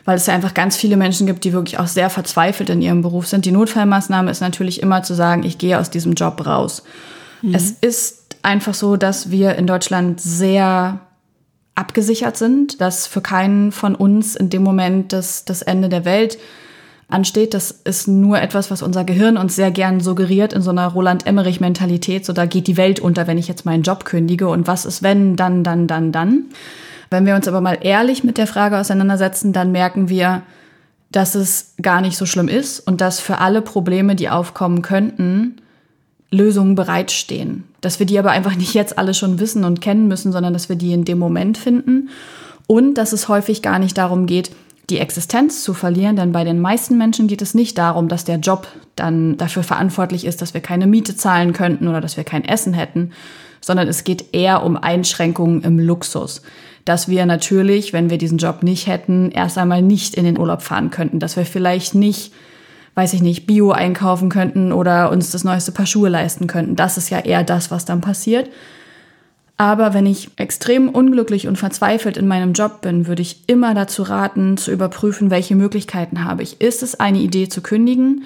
weil 0.05 0.17
es 0.17 0.27
ja 0.27 0.35
einfach 0.35 0.55
ganz 0.55 0.77
viele 0.77 0.97
Menschen 0.97 1.27
gibt, 1.27 1.45
die 1.45 1.53
wirklich 1.53 1.79
auch 1.79 1.87
sehr 1.87 2.11
verzweifelt 2.11 2.71
in 2.71 2.83
ihrem 2.83 3.03
Beruf 3.03 3.27
sind. 3.27 3.45
Die 3.45 3.53
Notfallmaßnahme 3.53 4.31
ist 4.31 4.41
natürlich 4.41 4.83
immer 4.83 5.03
zu 5.03 5.15
sagen, 5.15 5.45
ich 5.45 5.59
gehe 5.59 5.79
aus 5.79 5.91
diesem 5.91 6.15
Job 6.15 6.47
raus. 6.47 6.83
Mhm. 7.43 7.55
Es 7.55 7.71
ist 7.71 8.37
einfach 8.43 8.75
so, 8.75 8.97
dass 8.97 9.31
wir 9.31 9.57
in 9.57 9.67
Deutschland 9.67 10.21
sehr 10.21 11.01
abgesichert 11.75 12.37
sind, 12.37 12.81
dass 12.81 13.07
für 13.07 13.21
keinen 13.21 13.73
von 13.73 13.95
uns 13.95 14.37
in 14.37 14.51
dem 14.51 14.63
Moment 14.63 15.13
das, 15.13 15.45
das 15.45 15.63
Ende 15.63 15.89
der 15.89 16.05
Welt 16.05 16.39
ansteht. 17.09 17.55
Das 17.55 17.71
ist 17.71 18.07
nur 18.07 18.41
etwas, 18.41 18.71
was 18.71 18.83
unser 18.83 19.05
Gehirn 19.05 19.37
uns 19.37 19.57
sehr 19.57 19.71
gern 19.71 20.01
suggeriert 20.01 20.53
in 20.53 20.63
so 20.63 20.71
einer 20.71 20.87
Roland-Emmerich-Mentalität. 20.87 22.25
So, 22.25 22.33
da 22.33 22.47
geht 22.47 22.67
die 22.67 22.77
Welt 22.77 23.01
unter, 23.01 23.27
wenn 23.27 23.39
ich 23.39 23.49
jetzt 23.49 23.65
meinen 23.65 23.83
Job 23.83 24.05
kündige. 24.05 24.49
Und 24.49 24.67
was 24.67 24.85
ist, 24.85 25.03
wenn, 25.03 25.37
dann, 25.37 25.65
dann, 25.65 25.87
dann, 25.87 26.13
dann. 26.13 26.45
Wenn 27.15 27.27
wir 27.27 27.37
uns 27.37 27.47
aber 27.47 27.61
mal 27.61 27.79
ehrlich 27.81 28.25
mit 28.25 28.39
der 28.39 28.49
Frage 28.49 28.77
auseinandersetzen, 28.77 29.53
dann 29.53 29.71
merken 29.71 30.09
wir, 30.09 30.43
dass 31.13 31.37
es 31.37 31.75
gar 31.81 32.01
nicht 32.01 32.17
so 32.17 32.27
schlimm 32.27 32.49
ist 32.49 32.81
und 32.81 33.01
dass 33.01 33.21
für 33.21 33.39
alle 33.39 33.63
Probleme, 33.63 34.17
die 34.17 34.31
aufkommen 34.31 34.83
könnten, 34.83 35.59
Lösungen 36.33 36.75
bereitstehen. 36.75 37.63
Dass 37.81 38.01
wir 38.01 38.07
die 38.07 38.19
aber 38.19 38.33
einfach 38.33 38.57
nicht 38.57 38.75
jetzt 38.75 38.99
alle 38.99 39.15
schon 39.15 39.39
wissen 39.39 39.63
und 39.63 39.81
kennen 39.81 40.09
müssen, 40.09 40.33
sondern 40.33 40.53
dass 40.53 40.69
wir 40.69 40.75
die 40.75 40.93
in 40.93 41.05
dem 41.05 41.21
Moment 41.21 41.57
finden. 41.57 42.09
Und 42.67 42.95
dass 42.95 43.13
es 43.13 43.29
häufig 43.29 43.63
gar 43.63 43.79
nicht 43.79 43.97
darum 43.97 44.27
geht, 44.27 44.51
die 44.91 44.99
Existenz 44.99 45.63
zu 45.63 45.73
verlieren, 45.73 46.17
denn 46.17 46.33
bei 46.33 46.43
den 46.43 46.61
meisten 46.61 46.99
Menschen 46.99 47.29
geht 47.29 47.43
es 47.43 47.55
nicht 47.55 47.79
darum, 47.79 48.09
dass 48.09 48.25
der 48.25 48.39
Job 48.39 48.67
dann 48.97 49.37
dafür 49.37 49.63
verantwortlich 49.63 50.25
ist, 50.25 50.43
dass 50.43 50.53
wir 50.53 50.63
keine 50.63 50.89
Miete 50.89 51.15
zahlen 51.15 51.53
könnten 51.53 51.87
oder 51.87 52.01
dass 52.01 52.17
wir 52.17 52.25
kein 52.25 52.45
Essen 52.45 52.75
hätten, 52.75 53.13
sondern 53.61 53.87
es 53.87 54.03
geht 54.03 54.35
eher 54.35 54.65
um 54.65 54.77
Einschränkungen 54.77 55.63
im 55.63 55.79
Luxus. 55.79 56.43
Dass 56.85 57.09
wir 57.09 57.27
natürlich, 57.27 57.93
wenn 57.93 58.11
wir 58.11 58.19
diesen 58.19 58.39
Job 58.39 58.63
nicht 58.63 58.87
hätten, 58.87 59.31
erst 59.31 59.57
einmal 59.57 59.83
nicht 59.83 60.15
in 60.15 60.25
den 60.25 60.39
Urlaub 60.39 60.63
fahren 60.63 60.91
könnten, 60.91 61.19
dass 61.19 61.37
wir 61.37 61.47
vielleicht 61.47 61.95
nicht 61.95 62.33
weiß 62.95 63.13
ich 63.13 63.23
nicht, 63.23 63.47
Bio 63.47 63.73
einkaufen 63.73 64.29
könnten 64.29 64.73
oder 64.73 65.11
uns 65.11 65.31
das 65.31 65.45
neueste 65.45 65.73
Paar 65.73 65.87
Schuhe 65.87 66.09
leisten 66.09 66.47
könnten. 66.47 66.77
Das 66.77 66.97
ist 66.97 67.11
ja 67.11 67.19
eher 67.19 67.43
das, 67.43 67.71
was 67.71 67.85
dann 67.85 68.01
passiert. 68.01 68.49
Aber 69.57 69.95
wenn 69.95 70.07
ich 70.07 70.31
extrem 70.37 70.89
unglücklich 70.89 71.47
und 71.47 71.57
verzweifelt 71.57 72.17
in 72.17 72.27
meinem 72.27 72.55
Job 72.55 72.81
bin, 72.83 73.07
würde 73.07 73.23
ich 73.23 73.45
immer 73.47 73.75
dazu 73.75 74.03
raten, 74.03 74.57
zu 74.57 74.73
überprüfen, 74.73 75.31
welche 75.31 75.55
Möglichkeiten 75.55 76.25
habe 76.25 76.43
ich. 76.43 76.61
Ist 76.61 76.83
es 76.83 76.99
eine 76.99 77.19
Idee 77.19 77.49
zu 77.49 77.61
kündigen? 77.61 78.25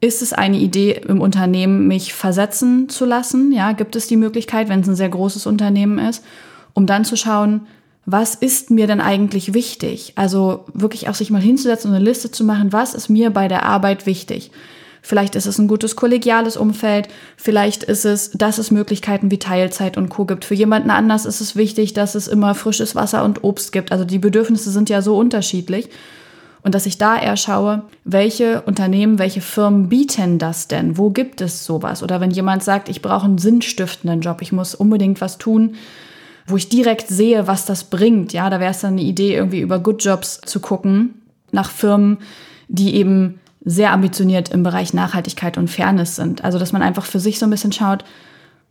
Ist 0.00 0.22
es 0.22 0.32
eine 0.32 0.58
Idee 0.58 1.00
im 1.06 1.20
Unternehmen, 1.20 1.88
mich 1.88 2.14
versetzen 2.14 2.88
zu 2.88 3.04
lassen? 3.04 3.52
Ja, 3.52 3.72
gibt 3.72 3.96
es 3.96 4.06
die 4.06 4.16
Möglichkeit, 4.16 4.68
wenn 4.68 4.80
es 4.80 4.88
ein 4.88 4.96
sehr 4.96 5.08
großes 5.08 5.46
Unternehmen 5.46 5.98
ist, 5.98 6.24
um 6.74 6.86
dann 6.86 7.04
zu 7.04 7.16
schauen, 7.16 7.62
was 8.04 8.34
ist 8.34 8.70
mir 8.70 8.86
denn 8.86 9.00
eigentlich 9.00 9.54
wichtig? 9.54 10.12
Also 10.16 10.64
wirklich 10.74 11.08
auch 11.08 11.14
sich 11.14 11.30
mal 11.30 11.40
hinzusetzen 11.40 11.90
und 11.90 11.96
eine 11.96 12.04
Liste 12.04 12.30
zu 12.30 12.44
machen, 12.44 12.72
was 12.72 12.94
ist 12.94 13.08
mir 13.08 13.30
bei 13.30 13.48
der 13.48 13.64
Arbeit 13.64 14.06
wichtig? 14.06 14.50
Vielleicht 15.04 15.34
ist 15.34 15.46
es 15.46 15.58
ein 15.58 15.66
gutes 15.66 15.96
kollegiales 15.96 16.56
Umfeld. 16.56 17.08
Vielleicht 17.36 17.82
ist 17.82 18.04
es, 18.04 18.30
dass 18.30 18.58
es 18.58 18.70
Möglichkeiten 18.70 19.32
wie 19.32 19.38
Teilzeit 19.38 19.96
und 19.96 20.08
Co. 20.08 20.24
gibt. 20.24 20.44
Für 20.44 20.54
jemanden 20.54 20.90
anders 20.90 21.26
ist 21.26 21.40
es 21.40 21.56
wichtig, 21.56 21.92
dass 21.92 22.14
es 22.14 22.28
immer 22.28 22.54
frisches 22.54 22.94
Wasser 22.94 23.24
und 23.24 23.42
Obst 23.42 23.72
gibt. 23.72 23.90
Also 23.90 24.04
die 24.04 24.20
Bedürfnisse 24.20 24.70
sind 24.70 24.88
ja 24.88 25.02
so 25.02 25.18
unterschiedlich. 25.18 25.88
Und 26.62 26.76
dass 26.76 26.86
ich 26.86 26.98
da 26.98 27.20
eher 27.20 27.36
schaue, 27.36 27.82
welche 28.04 28.62
Unternehmen, 28.62 29.18
welche 29.18 29.40
Firmen 29.40 29.88
bieten 29.88 30.38
das 30.38 30.68
denn? 30.68 30.96
Wo 30.96 31.10
gibt 31.10 31.40
es 31.40 31.64
sowas? 31.64 32.04
Oder 32.04 32.20
wenn 32.20 32.30
jemand 32.30 32.62
sagt, 32.62 32.88
ich 32.88 33.02
brauche 33.02 33.24
einen 33.24 33.38
sinnstiftenden 33.38 34.20
Job, 34.20 34.40
ich 34.40 34.52
muss 34.52 34.76
unbedingt 34.76 35.20
was 35.20 35.38
tun, 35.38 35.74
wo 36.46 36.56
ich 36.56 36.68
direkt 36.68 37.08
sehe, 37.08 37.46
was 37.46 37.64
das 37.64 37.84
bringt. 37.84 38.32
Ja, 38.32 38.50
da 38.50 38.60
wäre 38.60 38.72
es 38.72 38.80
dann 38.80 38.94
eine 38.94 39.02
Idee, 39.02 39.34
irgendwie 39.34 39.60
über 39.60 39.78
Good 39.78 40.04
Jobs 40.04 40.40
zu 40.44 40.60
gucken, 40.60 41.22
nach 41.50 41.70
Firmen, 41.70 42.18
die 42.68 42.94
eben 42.94 43.38
sehr 43.64 43.92
ambitioniert 43.92 44.48
im 44.50 44.62
Bereich 44.62 44.92
Nachhaltigkeit 44.92 45.56
und 45.56 45.70
Fairness 45.70 46.16
sind. 46.16 46.44
Also, 46.44 46.58
dass 46.58 46.72
man 46.72 46.82
einfach 46.82 47.06
für 47.06 47.20
sich 47.20 47.38
so 47.38 47.46
ein 47.46 47.50
bisschen 47.50 47.72
schaut, 47.72 48.04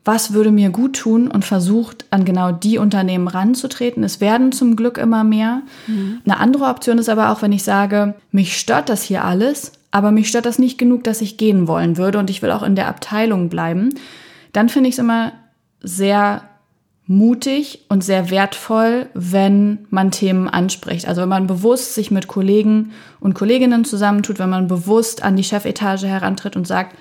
was 0.03 0.33
würde 0.33 0.51
mir 0.51 0.71
gut 0.71 0.97
tun 0.97 1.27
und 1.27 1.45
versucht, 1.45 2.05
an 2.09 2.25
genau 2.25 2.51
die 2.51 2.79
Unternehmen 2.79 3.27
ranzutreten. 3.27 4.03
Es 4.03 4.19
werden 4.19 4.51
zum 4.51 4.75
Glück 4.75 4.97
immer 4.97 5.23
mehr. 5.23 5.61
Mhm. 5.85 6.21
Eine 6.25 6.39
andere 6.39 6.65
Option 6.65 6.97
ist 6.97 7.09
aber 7.09 7.31
auch, 7.31 7.41
wenn 7.41 7.51
ich 7.51 7.63
sage, 7.63 8.15
mich 8.31 8.57
stört 8.57 8.89
das 8.89 9.03
hier 9.03 9.23
alles, 9.23 9.73
aber 9.91 10.11
mich 10.11 10.27
stört 10.27 10.45
das 10.45 10.57
nicht 10.57 10.79
genug, 10.79 11.03
dass 11.03 11.21
ich 11.21 11.37
gehen 11.37 11.67
wollen 11.67 11.97
würde 11.97 12.17
und 12.17 12.29
ich 12.29 12.41
will 12.41 12.51
auch 12.51 12.63
in 12.63 12.75
der 12.75 12.87
Abteilung 12.87 13.49
bleiben, 13.49 13.93
dann 14.53 14.69
finde 14.69 14.89
ich 14.89 14.95
es 14.95 14.99
immer 14.99 15.33
sehr 15.81 16.41
mutig 17.11 17.85
und 17.89 18.03
sehr 18.03 18.29
wertvoll, 18.29 19.07
wenn 19.13 19.85
man 19.89 20.11
Themen 20.11 20.47
anspricht. 20.47 21.07
Also 21.07 21.21
wenn 21.21 21.29
man 21.29 21.45
bewusst 21.45 21.93
sich 21.93 22.09
mit 22.09 22.27
Kollegen 22.27 22.93
und 23.19 23.33
Kolleginnen 23.33 23.83
zusammentut, 23.83 24.39
wenn 24.39 24.49
man 24.49 24.69
bewusst 24.69 25.21
an 25.21 25.35
die 25.35 25.43
Chefetage 25.43 26.07
herantritt 26.07 26.55
und 26.55 26.65
sagt, 26.65 26.95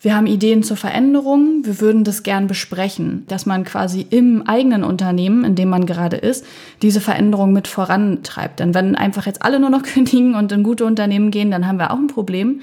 wir 0.00 0.16
haben 0.16 0.26
Ideen 0.26 0.62
zur 0.62 0.76
Veränderung, 0.76 1.64
wir 1.64 1.80
würden 1.80 2.04
das 2.04 2.22
gern 2.22 2.46
besprechen, 2.46 3.24
dass 3.28 3.46
man 3.46 3.64
quasi 3.64 4.06
im 4.08 4.46
eigenen 4.46 4.84
Unternehmen, 4.84 5.44
in 5.44 5.54
dem 5.54 5.68
man 5.68 5.86
gerade 5.86 6.16
ist, 6.16 6.46
diese 6.80 7.00
Veränderung 7.00 7.52
mit 7.52 7.68
vorantreibt. 7.68 8.60
Denn 8.60 8.74
wenn 8.74 8.96
einfach 8.96 9.26
jetzt 9.26 9.42
alle 9.42 9.60
nur 9.60 9.70
noch 9.70 9.82
kündigen 9.84 10.34
und 10.34 10.50
in 10.50 10.62
gute 10.62 10.86
Unternehmen 10.86 11.30
gehen, 11.30 11.50
dann 11.50 11.66
haben 11.66 11.78
wir 11.78 11.90
auch 11.90 11.98
ein 11.98 12.06
Problem. 12.06 12.60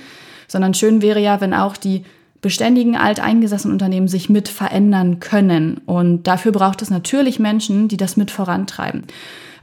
Sondern 0.47 0.73
schön 0.73 1.01
wäre 1.01 1.21
ja, 1.21 1.39
wenn 1.39 1.53
auch 1.53 1.77
die 1.77 2.03
beständigen 2.41 2.95
alteingesessenen 2.95 3.73
Unternehmen 3.73 4.07
sich 4.07 4.29
mit 4.29 4.49
verändern 4.49 5.19
können. 5.19 5.81
Und 5.85 6.27
dafür 6.27 6.51
braucht 6.51 6.81
es 6.81 6.89
natürlich 6.89 7.39
Menschen, 7.39 7.87
die 7.87 7.97
das 7.97 8.17
mit 8.17 8.31
vorantreiben. 8.31 9.03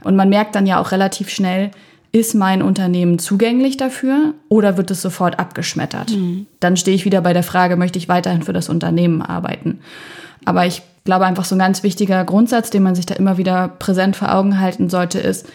Und 0.03 0.15
man 0.15 0.29
merkt 0.29 0.55
dann 0.55 0.65
ja 0.65 0.79
auch 0.79 0.91
relativ 0.91 1.29
schnell, 1.29 1.71
ist 2.11 2.33
mein 2.33 2.61
Unternehmen 2.63 3.19
zugänglich 3.19 3.77
dafür 3.77 4.33
oder 4.47 4.77
wird 4.77 4.89
es 4.91 5.01
sofort 5.01 5.37
abgeschmettert? 5.37 6.11
Mhm. 6.11 6.47
Dann 6.59 6.77
stehe 6.77 6.95
ich 6.95 7.05
wieder 7.05 7.21
bei 7.21 7.33
der 7.33 7.43
Frage, 7.43 7.75
möchte 7.75 7.99
ich 7.99 8.09
weiterhin 8.09 8.41
für 8.41 8.53
das 8.53 8.69
Unternehmen 8.69 9.21
arbeiten? 9.21 9.79
Aber 10.45 10.65
ich 10.65 10.81
glaube 11.03 11.25
einfach 11.25 11.45
so 11.45 11.55
ein 11.55 11.59
ganz 11.59 11.83
wichtiger 11.83 12.23
Grundsatz, 12.25 12.69
den 12.69 12.83
man 12.83 12.95
sich 12.95 13.05
da 13.05 13.15
immer 13.15 13.37
wieder 13.37 13.67
präsent 13.67 14.15
vor 14.15 14.33
Augen 14.33 14.59
halten 14.59 14.89
sollte, 14.89 15.19
ist, 15.19 15.47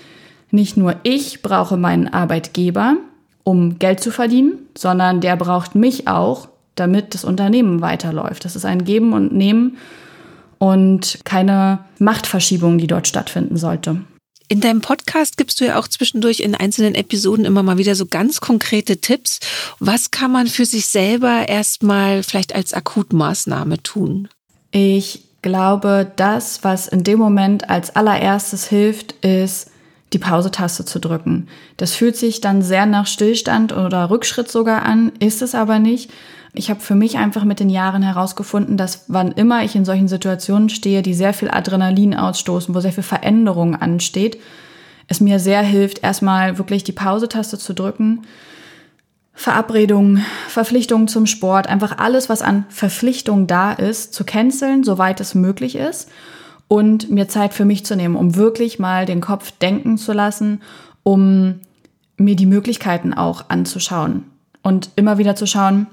nicht 0.50 0.76
nur 0.76 0.96
ich 1.02 1.42
brauche 1.42 1.76
meinen 1.76 2.06
Arbeitgeber, 2.06 2.96
um 3.42 3.78
Geld 3.78 4.00
zu 4.00 4.12
verdienen, 4.12 4.52
sondern 4.76 5.20
der 5.20 5.37
braucht 5.37 5.74
mich 5.74 6.06
auch, 6.06 6.48
damit 6.74 7.14
das 7.14 7.24
Unternehmen 7.24 7.80
weiterläuft. 7.80 8.44
Das 8.44 8.56
ist 8.56 8.64
ein 8.64 8.84
Geben 8.84 9.12
und 9.12 9.32
Nehmen 9.32 9.78
und 10.58 11.20
keine 11.24 11.80
Machtverschiebung, 11.98 12.78
die 12.78 12.87
dort 12.87 13.06
stattfinden 13.06 13.56
sollte. 13.56 14.00
In 14.48 14.60
deinem 14.60 14.82
Podcast 14.82 15.37
gibst 15.37 15.60
du 15.60 15.64
ja 15.64 15.78
auch 15.78 15.88
zwischendurch 15.88 16.40
in 16.40 16.54
einzelnen 16.54 16.94
Episoden 16.94 17.46
immer 17.46 17.62
mal 17.62 17.78
wieder 17.78 17.94
so 17.94 18.06
ganz 18.06 18.40
konkrete 18.40 18.98
Tipps. 18.98 19.40
Was 19.78 20.10
kann 20.10 20.30
man 20.30 20.46
für 20.48 20.66
sich 20.66 20.87
selber 20.87 21.48
erstmal 21.48 22.22
vielleicht 22.22 22.54
als 22.54 22.74
Akutmaßnahme 22.74 23.82
tun? 23.82 24.28
Ich 24.70 25.22
glaube, 25.40 26.10
das, 26.16 26.62
was 26.62 26.88
in 26.88 27.04
dem 27.04 27.18
Moment 27.18 27.70
als 27.70 27.96
allererstes 27.96 28.66
hilft, 28.66 29.12
ist, 29.24 29.70
die 30.12 30.18
Pause-Taste 30.18 30.84
zu 30.84 30.98
drücken. 31.00 31.48
Das 31.76 31.92
fühlt 31.92 32.16
sich 32.16 32.40
dann 32.40 32.62
sehr 32.62 32.87
nach 32.87 33.06
Stillstand 33.06 33.72
oder 33.72 34.10
Rückschritt 34.10 34.50
sogar 34.50 34.82
an, 34.82 35.12
ist 35.18 35.42
es 35.42 35.54
aber 35.54 35.78
nicht, 35.78 36.10
ich 36.55 36.71
habe 36.71 36.81
für 36.81 36.95
mich 36.95 37.19
einfach 37.19 37.45
mit 37.45 37.59
den 37.59 37.69
Jahren 37.69 38.03
herausgefunden, 38.03 38.77
dass 38.77 39.05
wann 39.09 39.33
immer 39.33 39.64
ich 39.64 39.75
in 39.75 39.85
solchen 39.85 40.09
Situationen 40.09 40.69
stehe, 40.69 41.03
die 41.03 41.14
sehr 41.14 41.35
viel 41.35 41.51
Adrenalin 41.51 42.14
ausstoßen, 42.14 42.75
wo 42.75 42.81
sehr 42.81 42.93
viel 42.93 43.03
Veränderung 43.03 43.75
ansteht, 43.75 44.40
es 45.09 45.21
mir 45.21 45.40
sehr 45.40 45.62
hilft, 45.62 46.03
erstmal 46.03 46.57
wirklich 46.57 46.85
die 46.85 46.93
Pause-Taste 46.93 47.59
zu 47.59 47.75
drücken. 47.75 48.23
Verabredungen, 49.35 50.25
Verpflichtungen 50.49 51.09
zum 51.09 51.27
Sport, 51.27 51.67
einfach 51.67 51.99
alles, 51.99 52.29
was 52.29 52.40
an 52.40 52.67
Verpflichtung 52.69 53.49
da 53.49 53.73
ist, 53.73 54.14
zu 54.14 54.25
canceln, 54.25 54.85
soweit 54.85 55.21
es 55.21 55.35
möglich 55.35 55.75
ist 55.75 56.09
und 56.69 57.11
mir 57.11 57.29
Zeit 57.29 57.53
für 57.53 57.64
mich 57.64 57.85
zu 57.85 57.97
nehmen, 57.97 58.14
um 58.14 58.37
wirklich 58.37 58.79
mal 58.79 59.07
den 59.07 59.21
Kopf 59.21 59.51
denken 59.51 59.99
zu 59.99 60.12
lassen, 60.12 60.62
um 61.03 61.61
mir 62.17 62.37
die 62.37 62.47
Möglichkeiten 62.47 63.12
auch 63.12 63.47
anzuschauen 63.49 64.25
und 64.62 64.90
immer 64.95 65.19
wieder 65.19 65.35
zu 65.35 65.47
schauen, 65.47 65.88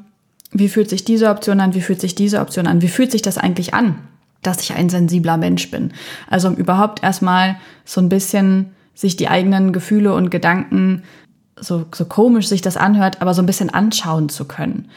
wie 0.51 0.69
fühlt 0.69 0.89
sich 0.89 1.05
diese 1.05 1.29
Option 1.29 1.59
an, 1.59 1.73
wie 1.73 1.81
fühlt 1.81 2.01
sich 2.01 2.15
diese 2.15 2.39
Option 2.41 2.67
an, 2.67 2.81
wie 2.81 2.87
fühlt 2.87 3.11
sich 3.11 3.21
das 3.21 3.37
eigentlich 3.37 3.73
an, 3.73 3.95
dass 4.41 4.61
ich 4.61 4.73
ein 4.73 4.89
sensibler 4.89 5.37
Mensch 5.37 5.71
bin. 5.71 5.93
Also 6.29 6.49
um 6.49 6.55
überhaupt 6.55 7.03
erstmal 7.03 7.57
so 7.85 8.01
ein 8.01 8.09
bisschen 8.09 8.71
sich 8.93 9.15
die 9.15 9.29
eigenen 9.29 9.71
Gefühle 9.71 10.13
und 10.13 10.29
Gedanken, 10.29 11.03
so, 11.59 11.85
so 11.93 12.05
komisch 12.05 12.47
sich 12.47 12.61
das 12.61 12.77
anhört, 12.77 13.21
aber 13.21 13.33
so 13.33 13.41
ein 13.41 13.45
bisschen 13.45 13.69
anschauen 13.69 14.29
zu 14.29 14.45
können. 14.45 14.89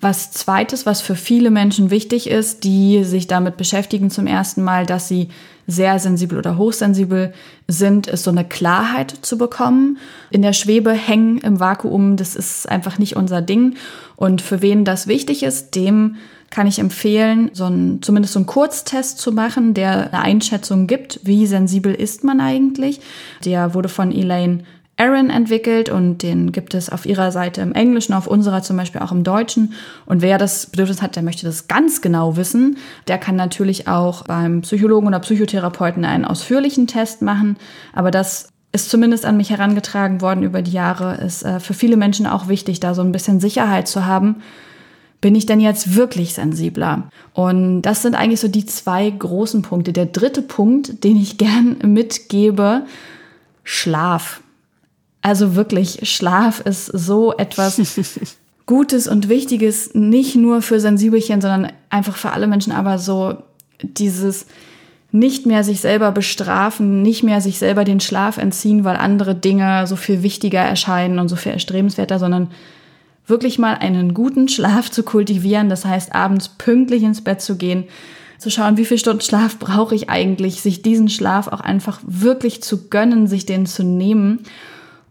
Was 0.00 0.32
zweites, 0.32 0.86
was 0.86 1.00
für 1.00 1.16
viele 1.16 1.50
Menschen 1.50 1.90
wichtig 1.90 2.28
ist, 2.28 2.64
die 2.64 3.04
sich 3.04 3.26
damit 3.26 3.56
beschäftigen 3.56 4.10
zum 4.10 4.26
ersten 4.26 4.62
Mal, 4.62 4.86
dass 4.86 5.08
sie 5.08 5.28
sehr 5.66 5.98
sensibel 5.98 6.38
oder 6.38 6.58
hochsensibel 6.58 7.32
sind, 7.68 8.06
ist 8.06 8.24
so 8.24 8.30
eine 8.30 8.44
Klarheit 8.44 9.14
zu 9.22 9.38
bekommen. 9.38 9.98
In 10.30 10.42
der 10.42 10.52
Schwebe 10.52 10.92
hängen 10.92 11.38
im 11.38 11.58
Vakuum, 11.58 12.16
das 12.16 12.36
ist 12.36 12.68
einfach 12.68 12.98
nicht 12.98 13.16
unser 13.16 13.40
Ding. 13.40 13.76
Und 14.16 14.42
für 14.42 14.60
wen 14.60 14.84
das 14.84 15.06
wichtig 15.06 15.42
ist, 15.42 15.74
dem 15.74 16.16
kann 16.50 16.66
ich 16.66 16.78
empfehlen, 16.78 17.50
so 17.52 17.64
ein, 17.64 18.00
zumindest 18.02 18.34
so 18.34 18.38
einen 18.38 18.46
Kurztest 18.46 19.18
zu 19.18 19.32
machen, 19.32 19.74
der 19.74 20.12
eine 20.12 20.22
Einschätzung 20.22 20.86
gibt, 20.86 21.20
wie 21.24 21.46
sensibel 21.46 21.92
ist 21.92 22.22
man 22.22 22.40
eigentlich. 22.40 23.00
Der 23.44 23.74
wurde 23.74 23.88
von 23.88 24.12
Elaine 24.12 24.64
Aaron 24.96 25.28
entwickelt 25.28 25.88
und 25.88 26.18
den 26.22 26.52
gibt 26.52 26.72
es 26.72 26.88
auf 26.88 27.04
ihrer 27.04 27.32
Seite 27.32 27.60
im 27.60 27.72
Englischen, 27.72 28.14
auf 28.14 28.28
unserer 28.28 28.62
zum 28.62 28.76
Beispiel 28.76 29.00
auch 29.00 29.10
im 29.10 29.24
Deutschen. 29.24 29.72
Und 30.06 30.22
wer 30.22 30.38
das 30.38 30.66
Bedürfnis 30.66 31.02
hat, 31.02 31.16
der 31.16 31.24
möchte 31.24 31.46
das 31.46 31.66
ganz 31.66 32.00
genau 32.00 32.36
wissen, 32.36 32.76
der 33.08 33.18
kann 33.18 33.34
natürlich 33.34 33.88
auch 33.88 34.22
beim 34.24 34.60
Psychologen 34.60 35.08
oder 35.08 35.18
Psychotherapeuten 35.18 36.04
einen 36.04 36.24
ausführlichen 36.24 36.86
Test 36.86 37.22
machen. 37.22 37.56
Aber 37.92 38.12
das 38.12 38.48
ist 38.70 38.90
zumindest 38.90 39.24
an 39.24 39.36
mich 39.36 39.50
herangetragen 39.50 40.20
worden 40.20 40.44
über 40.44 40.62
die 40.62 40.72
Jahre, 40.72 41.16
ist 41.16 41.44
äh, 41.44 41.58
für 41.58 41.74
viele 41.74 41.96
Menschen 41.96 42.26
auch 42.26 42.48
wichtig, 42.48 42.78
da 42.78 42.94
so 42.94 43.02
ein 43.02 43.12
bisschen 43.12 43.40
Sicherheit 43.40 43.88
zu 43.88 44.06
haben. 44.06 44.42
Bin 45.20 45.34
ich 45.34 45.46
denn 45.46 45.60
jetzt 45.60 45.96
wirklich 45.96 46.34
sensibler? 46.34 47.08
Und 47.32 47.82
das 47.82 48.02
sind 48.02 48.14
eigentlich 48.14 48.40
so 48.40 48.48
die 48.48 48.66
zwei 48.66 49.10
großen 49.10 49.62
Punkte. 49.62 49.92
Der 49.92 50.06
dritte 50.06 50.42
Punkt, 50.42 51.02
den 51.02 51.16
ich 51.16 51.38
gern 51.38 51.78
mitgebe, 51.82 52.82
Schlaf. 53.64 54.42
Also 55.24 55.56
wirklich, 55.56 56.00
Schlaf 56.02 56.60
ist 56.60 56.84
so 56.84 57.32
etwas 57.32 57.80
Gutes 58.66 59.08
und 59.08 59.30
Wichtiges, 59.30 59.94
nicht 59.94 60.36
nur 60.36 60.60
für 60.60 60.80
Sensibelchen, 60.80 61.40
sondern 61.40 61.72
einfach 61.88 62.16
für 62.16 62.32
alle 62.32 62.46
Menschen, 62.46 62.74
aber 62.74 62.98
so 62.98 63.38
dieses, 63.80 64.44
nicht 65.12 65.46
mehr 65.46 65.64
sich 65.64 65.80
selber 65.80 66.12
bestrafen, 66.12 67.00
nicht 67.00 67.22
mehr 67.22 67.40
sich 67.40 67.58
selber 67.58 67.84
den 67.84 68.00
Schlaf 68.00 68.36
entziehen, 68.36 68.84
weil 68.84 68.96
andere 68.96 69.34
Dinge 69.34 69.86
so 69.86 69.96
viel 69.96 70.22
wichtiger 70.22 70.60
erscheinen 70.60 71.18
und 71.18 71.28
so 71.28 71.36
viel 71.36 71.52
erstrebenswerter, 71.52 72.18
sondern 72.18 72.50
wirklich 73.26 73.58
mal 73.58 73.76
einen 73.76 74.12
guten 74.12 74.48
Schlaf 74.48 74.90
zu 74.90 75.04
kultivieren. 75.04 75.70
Das 75.70 75.86
heißt, 75.86 76.14
abends 76.14 76.50
pünktlich 76.50 77.02
ins 77.02 77.24
Bett 77.24 77.40
zu 77.40 77.56
gehen, 77.56 77.84
zu 78.36 78.50
schauen, 78.50 78.76
wie 78.76 78.84
viel 78.84 78.98
Stunden 78.98 79.22
Schlaf 79.22 79.58
brauche 79.58 79.94
ich 79.94 80.10
eigentlich, 80.10 80.60
sich 80.60 80.82
diesen 80.82 81.08
Schlaf 81.08 81.48
auch 81.48 81.60
einfach 81.60 82.00
wirklich 82.06 82.62
zu 82.62 82.90
gönnen, 82.90 83.26
sich 83.26 83.46
den 83.46 83.64
zu 83.64 83.84
nehmen 83.84 84.40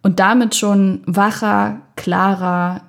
und 0.04 0.20
damit 0.20 0.56
schon 0.56 1.02
wacher, 1.06 1.82
klarer 1.96 2.82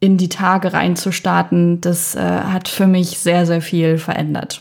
in 0.00 0.16
die 0.16 0.28
Tage 0.28 0.72
reinzustarten, 0.72 1.80
das 1.80 2.14
äh, 2.14 2.20
hat 2.20 2.68
für 2.68 2.86
mich 2.86 3.18
sehr, 3.18 3.46
sehr 3.46 3.62
viel 3.62 3.98
verändert. 3.98 4.60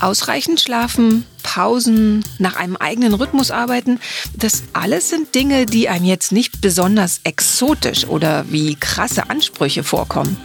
Ausreichend 0.00 0.60
schlafen, 0.60 1.24
Pausen, 1.42 2.24
nach 2.38 2.56
einem 2.56 2.76
eigenen 2.76 3.14
Rhythmus 3.14 3.50
arbeiten, 3.50 4.00
das 4.36 4.64
alles 4.72 5.08
sind 5.08 5.34
Dinge, 5.34 5.66
die 5.66 5.88
einem 5.88 6.04
jetzt 6.04 6.30
nicht 6.30 6.60
besonders 6.60 7.20
exotisch 7.24 8.06
oder 8.06 8.44
wie 8.50 8.74
krasse 8.74 9.30
Ansprüche 9.30 9.82
vorkommen. 9.82 10.36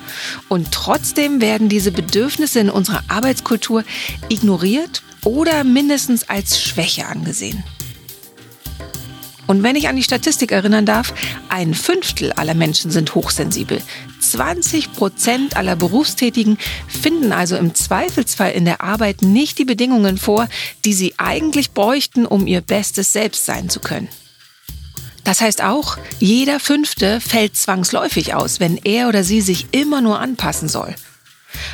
Und 0.47 0.71
trotzdem 0.71 1.41
werden 1.41 1.67
diese 1.67 1.91
Bedürfnisse 1.91 2.59
in 2.59 2.69
unserer 2.69 3.03
Arbeitskultur 3.09 3.83
ignoriert 4.29 5.01
oder 5.25 5.63
mindestens 5.63 6.29
als 6.29 6.61
Schwäche 6.61 7.05
angesehen. 7.05 7.63
Und 9.49 9.63
wenn 9.63 9.75
ich 9.75 9.87
an 9.87 9.95
die 9.95 10.03
Statistik 10.03 10.51
erinnern 10.51 10.85
darf, 10.85 11.11
ein 11.49 11.73
Fünftel 11.73 12.31
aller 12.33 12.53
Menschen 12.53 12.91
sind 12.91 13.15
hochsensibel. 13.15 13.81
20 14.21 14.93
Prozent 14.93 15.57
aller 15.57 15.75
Berufstätigen 15.75 16.59
finden 16.87 17.31
also 17.31 17.55
im 17.55 17.73
Zweifelsfall 17.73 18.51
in 18.51 18.65
der 18.65 18.81
Arbeit 18.81 19.23
nicht 19.23 19.57
die 19.57 19.65
Bedingungen 19.65 20.19
vor, 20.19 20.47
die 20.85 20.93
sie 20.93 21.15
eigentlich 21.17 21.71
bräuchten, 21.71 22.27
um 22.27 22.45
ihr 22.45 22.61
bestes 22.61 23.11
Selbst 23.11 23.47
sein 23.47 23.69
zu 23.69 23.79
können. 23.79 24.07
Das 25.23 25.41
heißt 25.41 25.63
auch, 25.63 25.97
jeder 26.19 26.59
Fünfte 26.59 27.19
fällt 27.19 27.57
zwangsläufig 27.57 28.35
aus, 28.35 28.59
wenn 28.59 28.77
er 28.77 29.07
oder 29.07 29.23
sie 29.23 29.41
sich 29.41 29.67
immer 29.71 30.01
nur 30.01 30.19
anpassen 30.19 30.69
soll. 30.69 30.93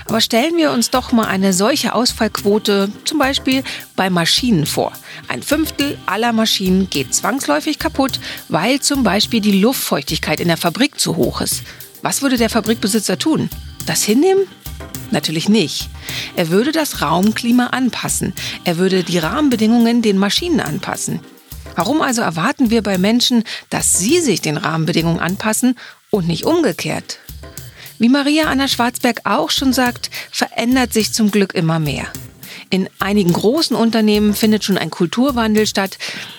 Aber 0.08 0.22
stellen 0.22 0.58
wir 0.58 0.72
uns 0.72 0.90
doch 0.90 1.12
mal 1.12 1.26
eine 1.26 1.54
solche 1.54 1.94
Ausfallquote 1.94 2.92
zum 3.06 3.20
Beispiel 3.20 3.64
bei 3.96 4.10
Maschinen 4.10 4.66
vor. 4.66 4.94
Ein 5.28 5.44
Fünftel 5.44 5.98
aller 6.06 6.34
Maschinen 6.34 6.90
geht 6.90 7.14
zwangsläufig 7.14 7.80
kaputt, 7.80 8.20
weil 8.50 8.80
zum 8.80 9.04
Beispiel 9.04 9.42
die 9.42 9.60
Luftfeuchtigkeit 9.60 10.40
in 10.40 10.48
der 10.48 10.58
Fabrik 10.58 11.00
zu 11.00 11.16
hoch 11.16 11.42
ist. 11.42 11.64
Was 12.02 12.22
würde 12.22 12.38
der 12.38 12.50
Fabrikbesitzer 12.50 13.18
tun? 13.18 13.50
Das 13.86 14.04
hinnehmen? 14.04 14.48
Natürlich 15.12 15.50
nicht. 15.50 15.90
Er 16.36 16.50
würde 16.50 16.72
das 16.72 17.02
Raumklima 17.02 17.68
anpassen. 17.68 18.34
Er 18.64 18.78
würde 18.78 19.04
die 19.04 19.18
Rahmenbedingungen 19.18 20.02
den 20.02 20.18
Maschinen 20.18 20.60
anpassen. 20.60 21.20
Warum 21.76 22.02
also 22.02 22.22
erwarten 22.22 22.70
wir 22.70 22.82
bei 22.82 22.98
Menschen, 22.98 23.44
dass 23.70 23.98
sie 23.98 24.20
sich 24.20 24.42
den 24.42 24.58
Rahmenbedingungen 24.58 25.20
anpassen 25.20 25.78
und 26.10 26.28
nicht 26.28 26.46
umgekehrt? 26.46 27.20
Wie 27.98 28.10
Maria 28.10 28.46
Anna 28.46 28.68
Schwarzberg 28.68 29.22
auch 29.24 29.52
schon 29.52 29.72
sagt, 29.72 30.10
verändert 30.30 30.92
sich 30.92 31.14
zum 31.14 31.32
Glück 31.32 31.54
immer 31.54 31.80
mehr. 31.80 32.08
In 32.70 32.90
einigen 33.00 33.32
großen 33.32 33.76
Unternehmen 33.76 34.34
findet 34.34 34.66
schon 34.66 34.78
ein 34.78 34.90
Kulturwandel 34.90 35.66
statt. 35.66 35.98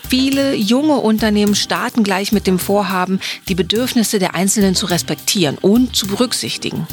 Viele 0.09 0.55
junge 0.55 0.97
Unternehmen 0.97 1.55
starten 1.55 2.03
gleich 2.03 2.31
mit 2.33 2.47
dem 2.47 2.59
Vorhaben, 2.59 3.21
die 3.49 3.55
Bedürfnisse 3.55 4.19
der 4.19 4.35
Einzelnen 4.35 4.75
zu 4.75 4.87
respektieren 4.87 5.57
und 5.57 5.97
zu 5.97 6.07
berücksichtigen. 6.07 6.87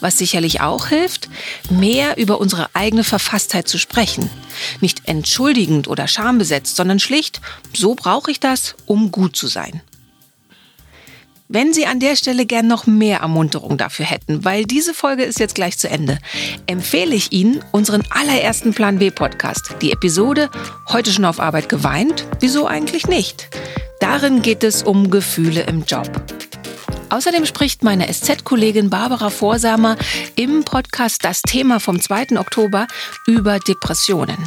Was 0.00 0.18
sicherlich 0.18 0.60
auch 0.60 0.88
hilft, 0.88 1.28
mehr 1.70 2.18
über 2.18 2.40
unsere 2.40 2.70
eigene 2.74 3.04
Verfasstheit 3.04 3.68
zu 3.68 3.78
sprechen. 3.78 4.28
Nicht 4.80 5.02
entschuldigend 5.06 5.86
oder 5.86 6.08
schambesetzt, 6.08 6.74
sondern 6.74 6.98
schlicht, 6.98 7.40
so 7.72 7.94
brauche 7.94 8.32
ich 8.32 8.40
das, 8.40 8.74
um 8.84 9.12
gut 9.12 9.36
zu 9.36 9.46
sein. 9.46 9.80
Wenn 11.54 11.74
Sie 11.74 11.84
an 11.84 12.00
der 12.00 12.16
Stelle 12.16 12.46
gern 12.46 12.66
noch 12.66 12.86
mehr 12.86 13.18
Ermunterung 13.18 13.76
dafür 13.76 14.06
hätten, 14.06 14.42
weil 14.42 14.64
diese 14.64 14.94
Folge 14.94 15.22
ist 15.24 15.38
jetzt 15.38 15.54
gleich 15.54 15.76
zu 15.76 15.86
Ende, 15.86 16.18
empfehle 16.64 17.14
ich 17.14 17.30
Ihnen 17.32 17.62
unseren 17.72 18.02
allerersten 18.08 18.72
Plan 18.72 18.98
B 18.98 19.10
Podcast, 19.10 19.74
die 19.82 19.92
Episode 19.92 20.48
Heute 20.88 21.12
schon 21.12 21.26
auf 21.26 21.40
Arbeit 21.40 21.68
geweint? 21.68 22.26
Wieso 22.40 22.66
eigentlich 22.66 23.06
nicht? 23.06 23.50
Darin 24.00 24.40
geht 24.40 24.64
es 24.64 24.82
um 24.82 25.10
Gefühle 25.10 25.64
im 25.64 25.84
Job. 25.84 26.10
Außerdem 27.10 27.44
spricht 27.44 27.84
meine 27.84 28.10
SZ-Kollegin 28.10 28.88
Barbara 28.88 29.28
Vorsamer 29.28 29.98
im 30.36 30.64
Podcast 30.64 31.22
Das 31.22 31.42
Thema 31.42 31.80
vom 31.80 32.00
2. 32.00 32.38
Oktober 32.38 32.86
über 33.26 33.58
Depressionen. 33.58 34.38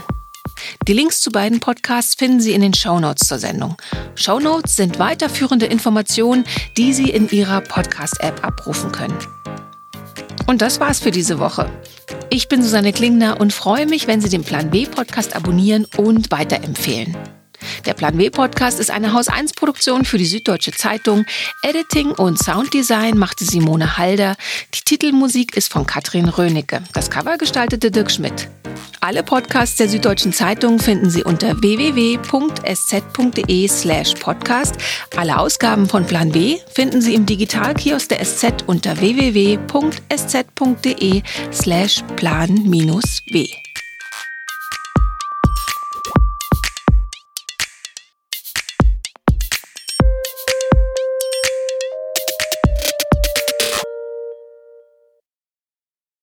Die 0.88 0.94
Links 0.94 1.22
zu 1.22 1.32
beiden 1.32 1.60
Podcasts 1.60 2.16
finden 2.16 2.40
Sie 2.40 2.54
in 2.54 2.62
den 2.62 2.74
Shownotes 2.74 3.28
zur 3.28 3.40
Sendung. 3.40 3.76
Shownotes 4.16 4.76
sind 4.76 5.00
weiterführende 5.00 5.66
Informationen, 5.66 6.46
die 6.78 6.94
Sie 6.94 7.10
in 7.10 7.30
Ihrer 7.30 7.62
Podcast-App 7.62 8.44
abrufen 8.46 8.92
können. 8.92 9.18
Und 10.48 10.62
das 10.62 10.80
war's 10.80 11.00
für 11.00 11.12
diese 11.12 11.40
Woche. 11.40 11.70
Ich 12.30 12.48
bin 12.48 12.62
Susanne 12.62 12.94
Klingner 12.94 13.40
und 13.40 13.54
freue 13.54 13.88
mich, 13.88 14.08
wenn 14.08 14.22
Sie 14.22 14.30
den 14.30 14.44
Plan 14.44 14.70
B 14.70 14.86
Podcast 14.86 15.36
abonnieren 15.36 15.86
und 15.98 16.32
weiterempfehlen. 16.32 17.16
Der 17.86 17.94
Plan 17.94 18.18
W 18.18 18.30
Podcast 18.30 18.80
ist 18.80 18.92
eine 18.92 19.14
Haus 19.14 19.28
1 19.28 19.54
Produktion 19.54 20.06
für 20.06 20.18
die 20.18 20.26
Süddeutsche 20.26 20.72
Zeitung. 20.72 21.26
Editing 21.64 22.12
und 22.12 22.38
Sounddesign 22.38 23.18
machte 23.18 23.46
Simone 23.46 23.98
Halder. 23.98 24.36
Die 24.74 24.82
Titelmusik 24.82 25.56
ist 25.56 25.72
von 25.72 25.86
Katrin 25.86 26.28
Rönecke. 26.30 26.82
Das 26.94 27.10
Cover 27.10 27.38
gestaltete 27.38 27.92
Dirk 27.92 28.12
Schmidt. 28.12 28.50
Alle 29.02 29.24
Podcasts 29.24 29.78
der 29.78 29.88
Süddeutschen 29.88 30.34
Zeitung 30.34 30.80
finden 30.80 31.12
Sie 31.12 31.24
unter 31.24 31.62
www.sz.de/slash 31.62 34.16
podcast. 34.16 34.76
Alle 35.16 35.38
Ausgaben 35.38 35.88
von 35.88 36.06
Plan 36.06 36.34
W 36.34 36.58
finden 36.74 37.02
Sie 37.02 37.14
im 37.14 37.28
Digitalkiosk 37.28 38.10
der 38.10 38.26
SZ 38.26 38.64
unter 38.66 39.00
www.sz.de/slash 39.00 39.64
plan-w. 42.16 43.65